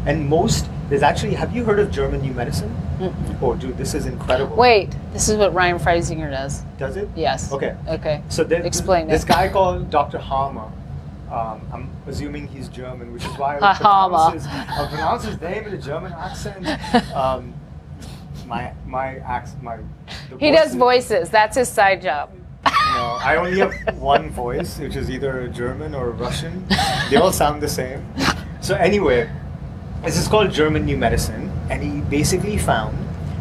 [0.06, 2.76] And most there's actually have you heard of German new medicine?
[3.00, 3.42] Mm-mm.
[3.42, 4.56] Oh, dude, this is incredible.
[4.56, 6.62] Wait, this is what Ryan Freisinger does.
[6.78, 7.10] does it?
[7.16, 7.52] Yes.
[7.52, 7.76] Okay.
[7.88, 8.22] Okay.
[8.30, 9.28] So there, Explain this it.
[9.28, 10.18] guy called Dr.
[10.20, 10.72] Hamer.
[11.32, 15.64] Um, I'm assuming he's German, which is why I pronounce his, I pronounce his name
[15.66, 16.68] in a German accent.
[17.16, 17.54] Um,
[18.46, 19.78] my my accent, my
[20.30, 21.30] the He does voices- voices.
[21.32, 22.30] That's his side job.
[22.66, 26.66] No, I only have one voice, which is either a German or a Russian.
[27.10, 28.06] They all sound the same.
[28.62, 29.30] So anyway,
[30.06, 32.98] this is called German New Medicine, and he basically found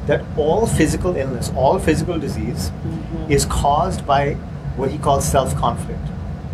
[0.06, 2.70] that all physical illness, all physical disease,
[3.28, 4.34] is caused by
[4.76, 6.00] what he calls self-conflict.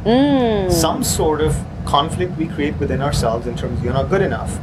[0.04, 0.70] Mm.
[0.72, 4.56] Some sort of conflict we create within ourselves in terms of you're not good enough,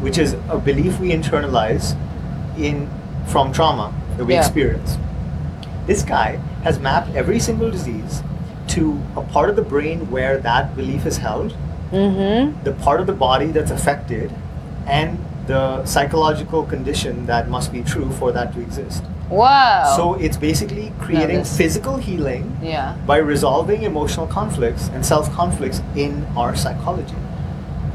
[0.00, 1.96] which is a belief we internalize
[2.58, 2.88] in
[3.26, 4.40] from trauma that we Yeah.
[4.40, 4.98] experience.
[5.86, 8.22] This guy has mapped every single disease
[8.68, 11.54] to a part of the brain where that belief is held
[11.92, 12.64] Mm-hmm.
[12.64, 14.32] the part of the body that's affected,
[14.86, 19.02] and the psychological condition that must be true for that to exist.
[19.30, 19.94] Wow.
[19.96, 22.96] So it's basically creating physical healing yeah.
[23.06, 27.16] by resolving emotional conflicts and self conflicts in our psychology.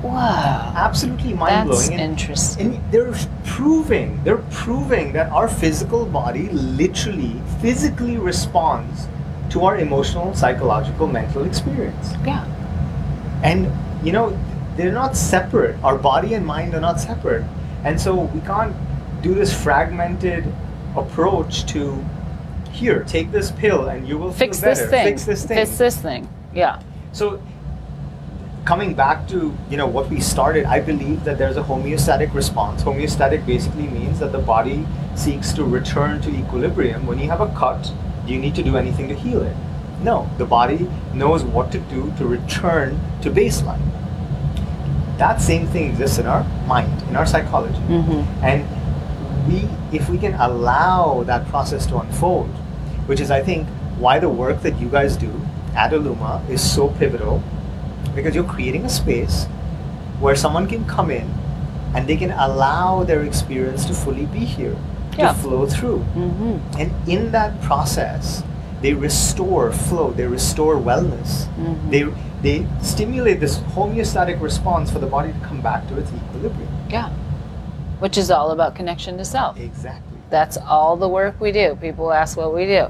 [0.04, 0.74] Wow.
[0.76, 1.70] Absolutely mind blowing.
[1.70, 2.04] That's blowing.
[2.04, 2.76] interesting.
[2.76, 3.14] And they're
[3.46, 9.08] proving, they're proving that our physical body literally, physically responds
[9.52, 12.14] to our emotional, psychological, mental experience.
[12.26, 12.46] Yeah.
[13.44, 13.72] And,
[14.06, 14.38] you know,
[14.82, 15.82] they're not separate.
[15.84, 17.46] Our body and mind are not separate.
[17.84, 18.76] And so we can't
[19.22, 20.52] do this fragmented
[20.98, 22.04] approach to
[22.72, 25.06] here, take this pill and you will Fix this thing.
[25.06, 25.58] Fix this thing.
[25.58, 26.28] Fix this thing.
[26.54, 26.82] Yeah.
[27.12, 27.42] So
[28.66, 32.82] coming back to you know what we started, I believe that there's a homeostatic response.
[32.82, 37.06] Homeostatic basically means that the body seeks to return to equilibrium.
[37.06, 37.92] When you have a cut,
[38.26, 39.56] do you need to do anything to heal it?
[40.02, 43.91] No, the body knows what to do to return to baseline.
[45.22, 47.78] That same thing exists in our mind, in our psychology.
[47.86, 48.44] Mm-hmm.
[48.44, 48.66] And
[49.48, 52.50] we, if we can allow that process to unfold,
[53.06, 53.68] which is, I think,
[54.02, 55.30] why the work that you guys do
[55.76, 57.44] at Illuma is so pivotal,
[58.16, 59.46] because you're creating a space
[60.20, 61.30] where someone can come in
[61.94, 64.76] and they can allow their experience to fully be here,
[65.18, 65.34] Yeah.
[65.34, 66.00] to flow through.
[66.18, 66.82] Mm-hmm.
[66.82, 68.42] And in that process,
[68.82, 71.48] they restore flow, they restore wellness.
[71.56, 71.92] Mhm.
[71.92, 72.04] They,
[72.42, 76.70] they stimulate this homeostatic response for the body to come back to its equilibrium.
[76.90, 77.10] Yeah.
[78.00, 79.60] Which is all about connection to self.
[79.60, 80.18] Exactly.
[80.32, 81.78] That's all the work we do.
[81.80, 82.88] People ask what we do.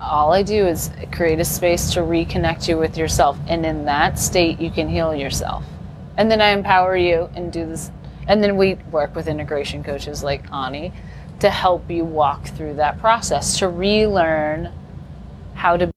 [0.00, 3.38] All I do is create a space to reconnect you with yourself.
[3.46, 5.64] And in that state, you can heal yourself.
[6.16, 7.90] And then I empower you and do this.
[8.26, 10.92] And then we work with integration coaches like Ani
[11.40, 14.72] to help you walk through that process, to relearn
[15.64, 15.90] how to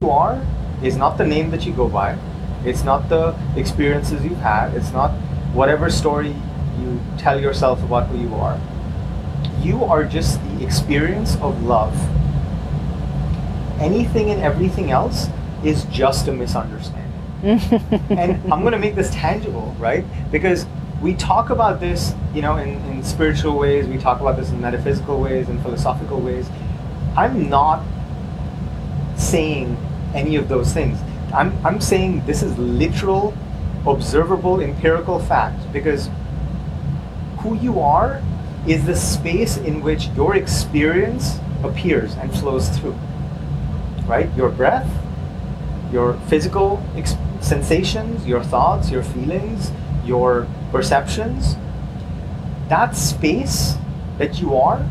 [0.00, 0.44] you are
[0.82, 2.18] is not the name that you go by.
[2.66, 4.74] It's not the experiences you've had.
[4.74, 5.12] It's not
[5.54, 6.34] whatever story
[6.78, 8.60] you tell yourself about who you are.
[9.62, 11.96] You are just the experience of love.
[13.80, 15.28] Anything and everything else
[15.64, 16.97] is just a misunderstanding.
[17.42, 20.04] and I'm going to make this tangible, right?
[20.32, 20.66] Because
[21.00, 24.60] we talk about this, you know, in, in spiritual ways, we talk about this in
[24.60, 26.48] metaphysical ways, in philosophical ways.
[27.16, 27.84] I'm not
[29.16, 29.76] saying
[30.14, 30.98] any of those things.
[31.32, 33.34] I'm, I'm saying this is literal,
[33.86, 36.10] observable, empirical fact because
[37.38, 38.20] who you are
[38.66, 42.98] is the space in which your experience appears and flows through.
[44.06, 44.28] Right?
[44.36, 44.90] Your breath,
[45.92, 49.72] your physical ex- sensations, your thoughts, your feelings,
[50.04, 51.56] your perceptions.
[52.68, 53.74] That space
[54.18, 54.84] that you are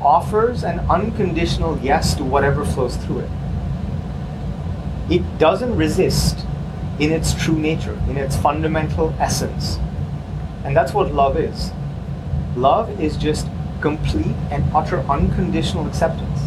[0.00, 3.30] offers an unconditional yes to whatever flows through it.
[5.10, 6.38] It doesn't resist
[6.98, 9.78] in its true nature, in its fundamental essence.
[10.64, 11.70] And that's what love is.
[12.56, 13.46] Love is just
[13.80, 16.40] complete and utter unconditional acceptance.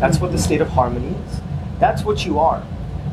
[0.00, 0.44] That's what the mm-hmm.
[0.44, 1.40] state of harmony is.
[1.80, 2.64] That's what you are.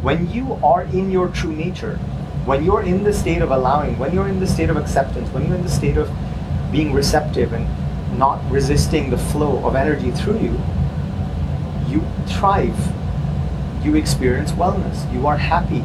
[0.01, 1.97] When you are in your true nature,
[2.45, 5.45] when you're in the state of allowing, when you're in the state of acceptance, when
[5.45, 6.09] you're in the state of
[6.71, 7.67] being receptive and
[8.17, 10.59] not resisting the flow of energy through you,
[11.87, 12.75] you thrive.
[13.83, 15.11] You experience wellness.
[15.13, 15.83] You are happy.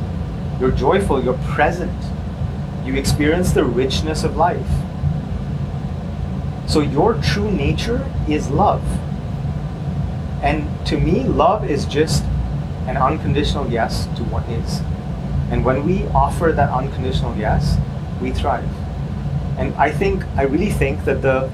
[0.61, 1.23] You're joyful.
[1.23, 1.93] You're present.
[2.87, 4.67] You experience the richness of life.
[6.67, 8.83] So, your true nature is love.
[10.43, 12.25] And to me, love is just
[12.87, 14.81] an unconditional yes to what is.
[15.51, 17.77] And when we offer that unconditional yes,
[18.21, 18.69] we thrive.
[19.59, 21.51] And I think, I really think that the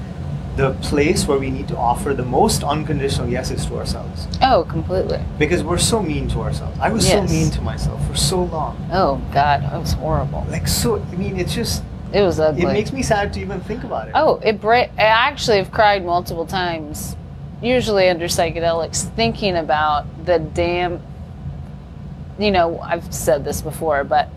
[0.55, 4.27] the place where we need to offer the most unconditional yes is to ourselves.
[4.39, 5.19] Oh, completely.
[5.39, 6.77] Because we're so mean to ourselves.
[6.79, 7.27] I was Yes.
[7.27, 8.77] so mean to myself for so long.
[8.91, 10.45] Oh God, that was horrible.
[10.51, 11.81] Like so I mean it's just
[12.13, 12.61] It was ugly.
[12.65, 14.11] it makes me sad to even think about it.
[14.13, 17.15] Oh, it bra- I actually have cried multiple times,
[17.59, 21.01] usually under psychedelics, thinking about the damn.
[22.39, 24.29] You know, I've said this before, but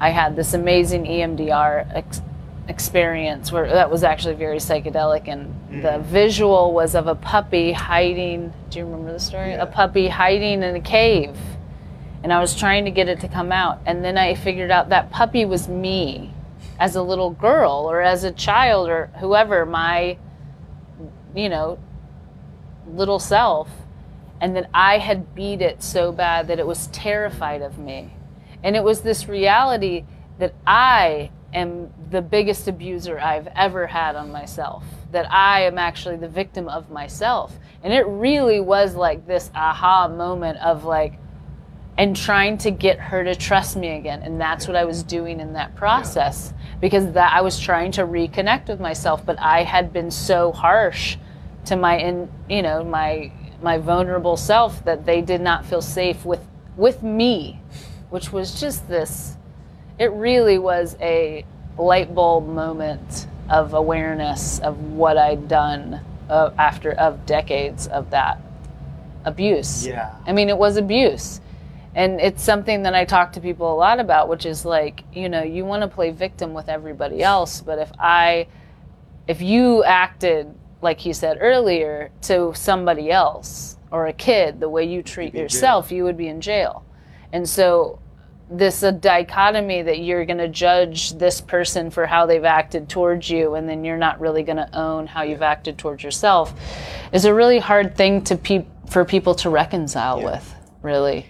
[0.00, 2.20] I had this amazing EMDR ex-
[2.68, 6.02] experience where that was actually very psychedelic, and the Mm.
[6.02, 8.52] visual was of a puppy hiding.
[8.70, 9.50] Do you remember the story?
[9.52, 9.62] Yeah.
[9.62, 11.36] A puppy hiding in a cave,
[12.22, 14.90] and I was trying to get it to come out, and then I figured out
[14.90, 16.32] that puppy was me
[16.78, 20.16] as a little girl or as a child or whoever my
[21.34, 21.78] you know
[22.92, 23.68] little self
[24.42, 28.12] and that i had beat it so bad that it was terrified of me
[28.62, 30.04] and it was this reality
[30.38, 34.84] that i am the biggest abuser I've ever had on myself.
[35.10, 37.52] That I am actually the victim of myself.
[37.82, 41.14] And it really was like this aha moment of like,
[41.98, 44.22] and trying to get her to trust me again.
[44.22, 48.02] And that's what I was doing in that process because that I was trying to
[48.02, 51.16] reconnect with myself, but I had been so harsh
[51.64, 53.30] to my in you know my
[53.62, 56.40] my vulnerable self that they did not feel safe with
[56.76, 57.60] with me,
[58.10, 59.36] which was just this.
[59.98, 61.44] It really was a
[61.78, 68.40] light bulb moment of awareness of what I'd done uh, after of decades of that
[69.24, 69.86] abuse.
[69.86, 70.14] Yeah.
[70.26, 71.40] I mean, it was abuse.
[71.94, 75.28] And it's something that I talk to people a lot about, which is like, you
[75.28, 78.46] know, you want to play victim with everybody else, but if I,
[79.28, 84.84] if you acted like you said earlier to somebody else or a kid the way
[84.84, 86.84] you treat yourself, you would be in jail.
[87.32, 87.98] And so
[88.50, 93.30] this a dichotomy that you're going to judge this person for how they've acted towards
[93.30, 96.52] you and then you're not really going to own how you've acted towards yourself
[97.14, 100.32] is a really hard thing to pe- for people to reconcile Yeah.
[100.32, 101.24] with really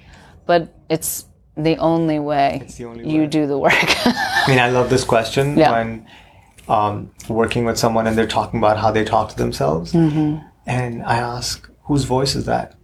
[0.46, 1.26] but it's
[1.56, 3.26] the only way the only you way.
[3.28, 3.72] do the work
[4.06, 5.70] I mean, I love this question Yeah.
[5.70, 6.08] when
[6.68, 9.92] um, working with someone and they're talking about how they talk to themselves.
[9.92, 10.44] Mm-hmm.
[10.66, 12.74] And I ask, whose voice is that?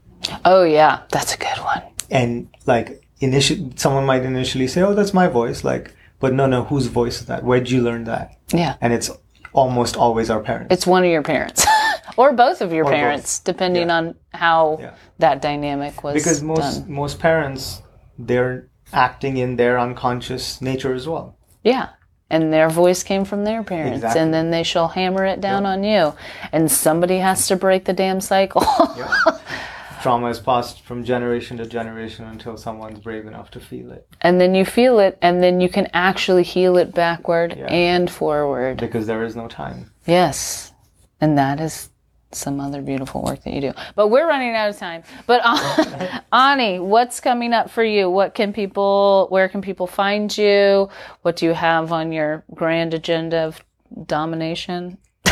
[0.45, 5.15] oh yeah that's a good one And like, initially, someone might initially say, oh, that's
[5.15, 5.63] my voice.
[5.63, 7.45] Like, but no, no, whose voice is that?
[7.45, 8.37] Where'd you learn that?
[8.53, 9.11] yeah And it's
[9.53, 10.73] almost always our parents.
[10.75, 11.65] It's one of your parents,
[12.17, 12.99] or both of your Or both.
[13.01, 13.97] parents, depending Yeah.
[13.99, 14.95] on how Yeah.
[15.21, 16.93] that dynamic was because most done.
[16.93, 17.81] most parents,
[18.19, 21.37] they're acting in their unconscious nature as well.
[21.63, 21.89] Yeah,
[22.31, 24.21] and their voice came from their parents, Exactly.
[24.21, 26.15] and then they shall hammer it down on you,
[26.53, 28.65] and somebody has to break the damn cycle.
[30.03, 34.07] Trauma is passed from generation to generation until someone's brave enough to feel it.
[34.21, 37.67] and then you feel it, and then you can actually heal it backward Yeah.
[37.67, 38.77] and forward.
[38.79, 39.91] Because there is no time.
[40.07, 40.73] Yes,
[41.21, 41.89] and that is
[42.33, 43.73] some other beautiful work that you do.
[43.95, 45.03] But we're running out of time.
[45.27, 48.11] But uh, Ani, what's coming up for you?
[48.11, 49.27] What can people?
[49.31, 50.91] Where can people find you?
[51.23, 53.65] What do you have on your grand agenda of
[54.07, 54.99] domination?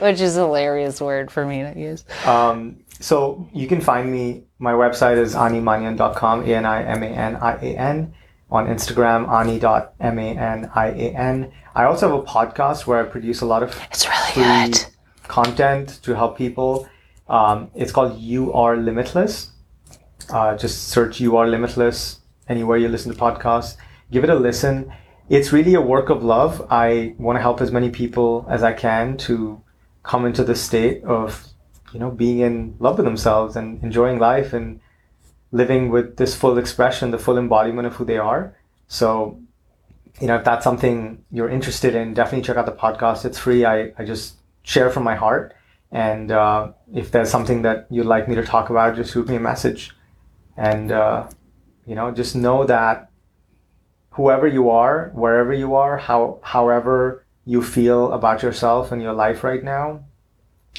[0.00, 2.04] Which is a hilarious word for me to use.
[2.24, 4.44] Um, so you can find me.
[4.58, 8.14] My website is animanian.com, A N I M A N I A N.
[8.50, 9.28] On Instagram,
[10.26, 11.52] ani.man.i-a-n.
[11.74, 14.86] I also have a podcast where I produce a lot of It's really free good.
[15.28, 16.88] content to help people.
[17.28, 19.50] Um, it's called You Are Limitless.
[20.30, 23.76] Uh, just search You Are Limitless anywhere you listen to podcasts.
[24.12, 24.92] Give it a listen.
[25.28, 26.64] It's really a work of love.
[26.70, 29.60] I want to help as many people as I can to
[30.04, 31.44] come into the state of,
[31.92, 34.78] you know, being in love with themselves and enjoying life and
[35.52, 38.56] living with this full expression, the full embodiment of who they are.
[38.88, 39.40] So,
[40.20, 43.24] you know, if that's something you're interested in, definitely check out the podcast.
[43.24, 43.64] It's free.
[43.64, 45.54] I, I just share from my heart.
[45.92, 49.36] And uh, if there's something that you'd like me to talk about, just shoot me
[49.36, 49.94] a message.
[50.56, 51.28] And, uh,
[51.86, 53.10] you know, just know that
[54.10, 59.44] whoever you are, wherever you are, how, however you feel about yourself and your life
[59.44, 60.04] right now,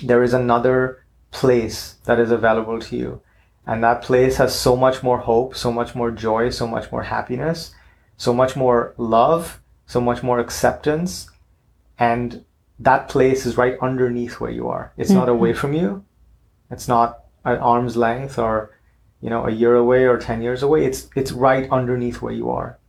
[0.04, 3.22] there is another place that is available to you.
[3.68, 7.04] And that place has so much more hope, so much more joy, so much more
[7.04, 7.76] happiness,
[8.16, 11.30] so much more love, so much more acceptance.
[12.00, 12.46] And
[12.80, 14.94] that place is right underneath where you are.
[14.96, 15.60] It's not away mm-hmm.
[15.60, 16.06] from you.
[16.72, 18.72] It's not at arm's length or,
[19.22, 20.86] you know, a year away or 10 years away.
[20.86, 22.80] It's, it's right underneath where you are.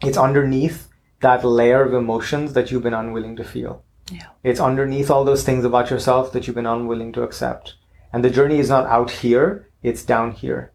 [0.00, 0.88] It's underneath
[1.20, 3.82] that layer of emotions that you've been unwilling to feel.
[4.10, 4.28] Yeah.
[4.42, 7.74] It's underneath all those things about yourself that you've been unwilling to accept.
[8.12, 10.72] And the journey is not out here, it's down here.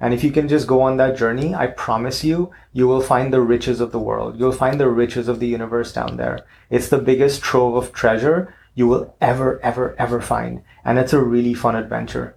[0.00, 3.32] And if you can just go on that journey, I promise you, you will find
[3.32, 4.38] the riches of the world.
[4.38, 6.40] You'll find the riches of the universe down there.
[6.70, 10.62] It's the biggest trove of treasure you will ever, ever, ever find.
[10.84, 12.36] And it's a really fun adventure.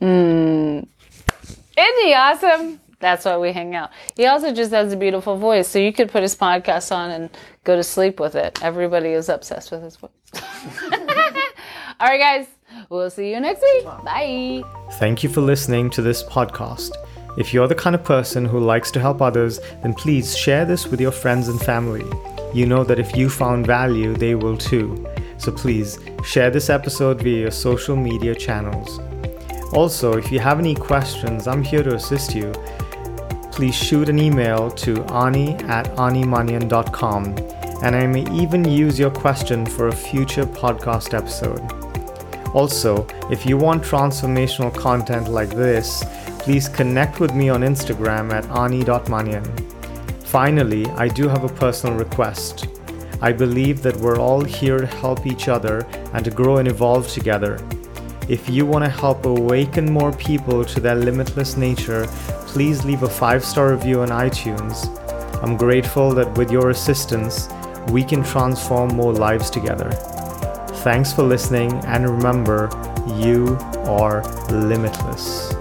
[0.00, 0.80] Hmm.
[1.76, 2.80] Isn't he awesome?
[3.00, 3.90] That's why we hang out.
[4.16, 7.30] He also just has a beautiful voice, so you could put his podcast on and
[7.62, 8.62] go to sleep with it.
[8.62, 10.10] Everybody is obsessed with his voice.
[12.00, 12.46] All right, guys,
[12.90, 13.84] we'll see you next week.
[13.84, 14.62] Bye.
[14.92, 16.90] Thank you for listening to this podcast.
[17.36, 20.86] If you're the kind of person who likes to help others, then please share this
[20.86, 22.04] with your friends and family.
[22.52, 25.04] You know that if you found value, they will too.
[25.38, 29.00] So please share this episode via your social media channels.
[29.72, 32.52] Also, if you have any questions, I'm here to assist you.
[33.50, 37.34] Please shoot an email to ani at animanian.com
[37.82, 41.83] and I may even use your question for a future podcast episode.
[42.54, 46.04] Also, if you want transformational content like this,
[46.38, 49.44] please connect with me on Instagram at ani.manian.
[50.22, 52.68] Finally, I do have a personal request.
[53.20, 57.08] I believe that we're all here to help each other and to grow and evolve
[57.08, 57.58] together.
[58.28, 62.06] If you want to help awaken more people to their limitless nature,
[62.46, 64.88] please leave a five star review on iTunes.
[65.42, 67.48] I'm grateful that with your assistance,
[67.88, 69.90] we can transform more lives together.
[70.84, 72.68] Thanks for listening, and remember,
[73.16, 73.56] you
[73.86, 75.53] are limitless.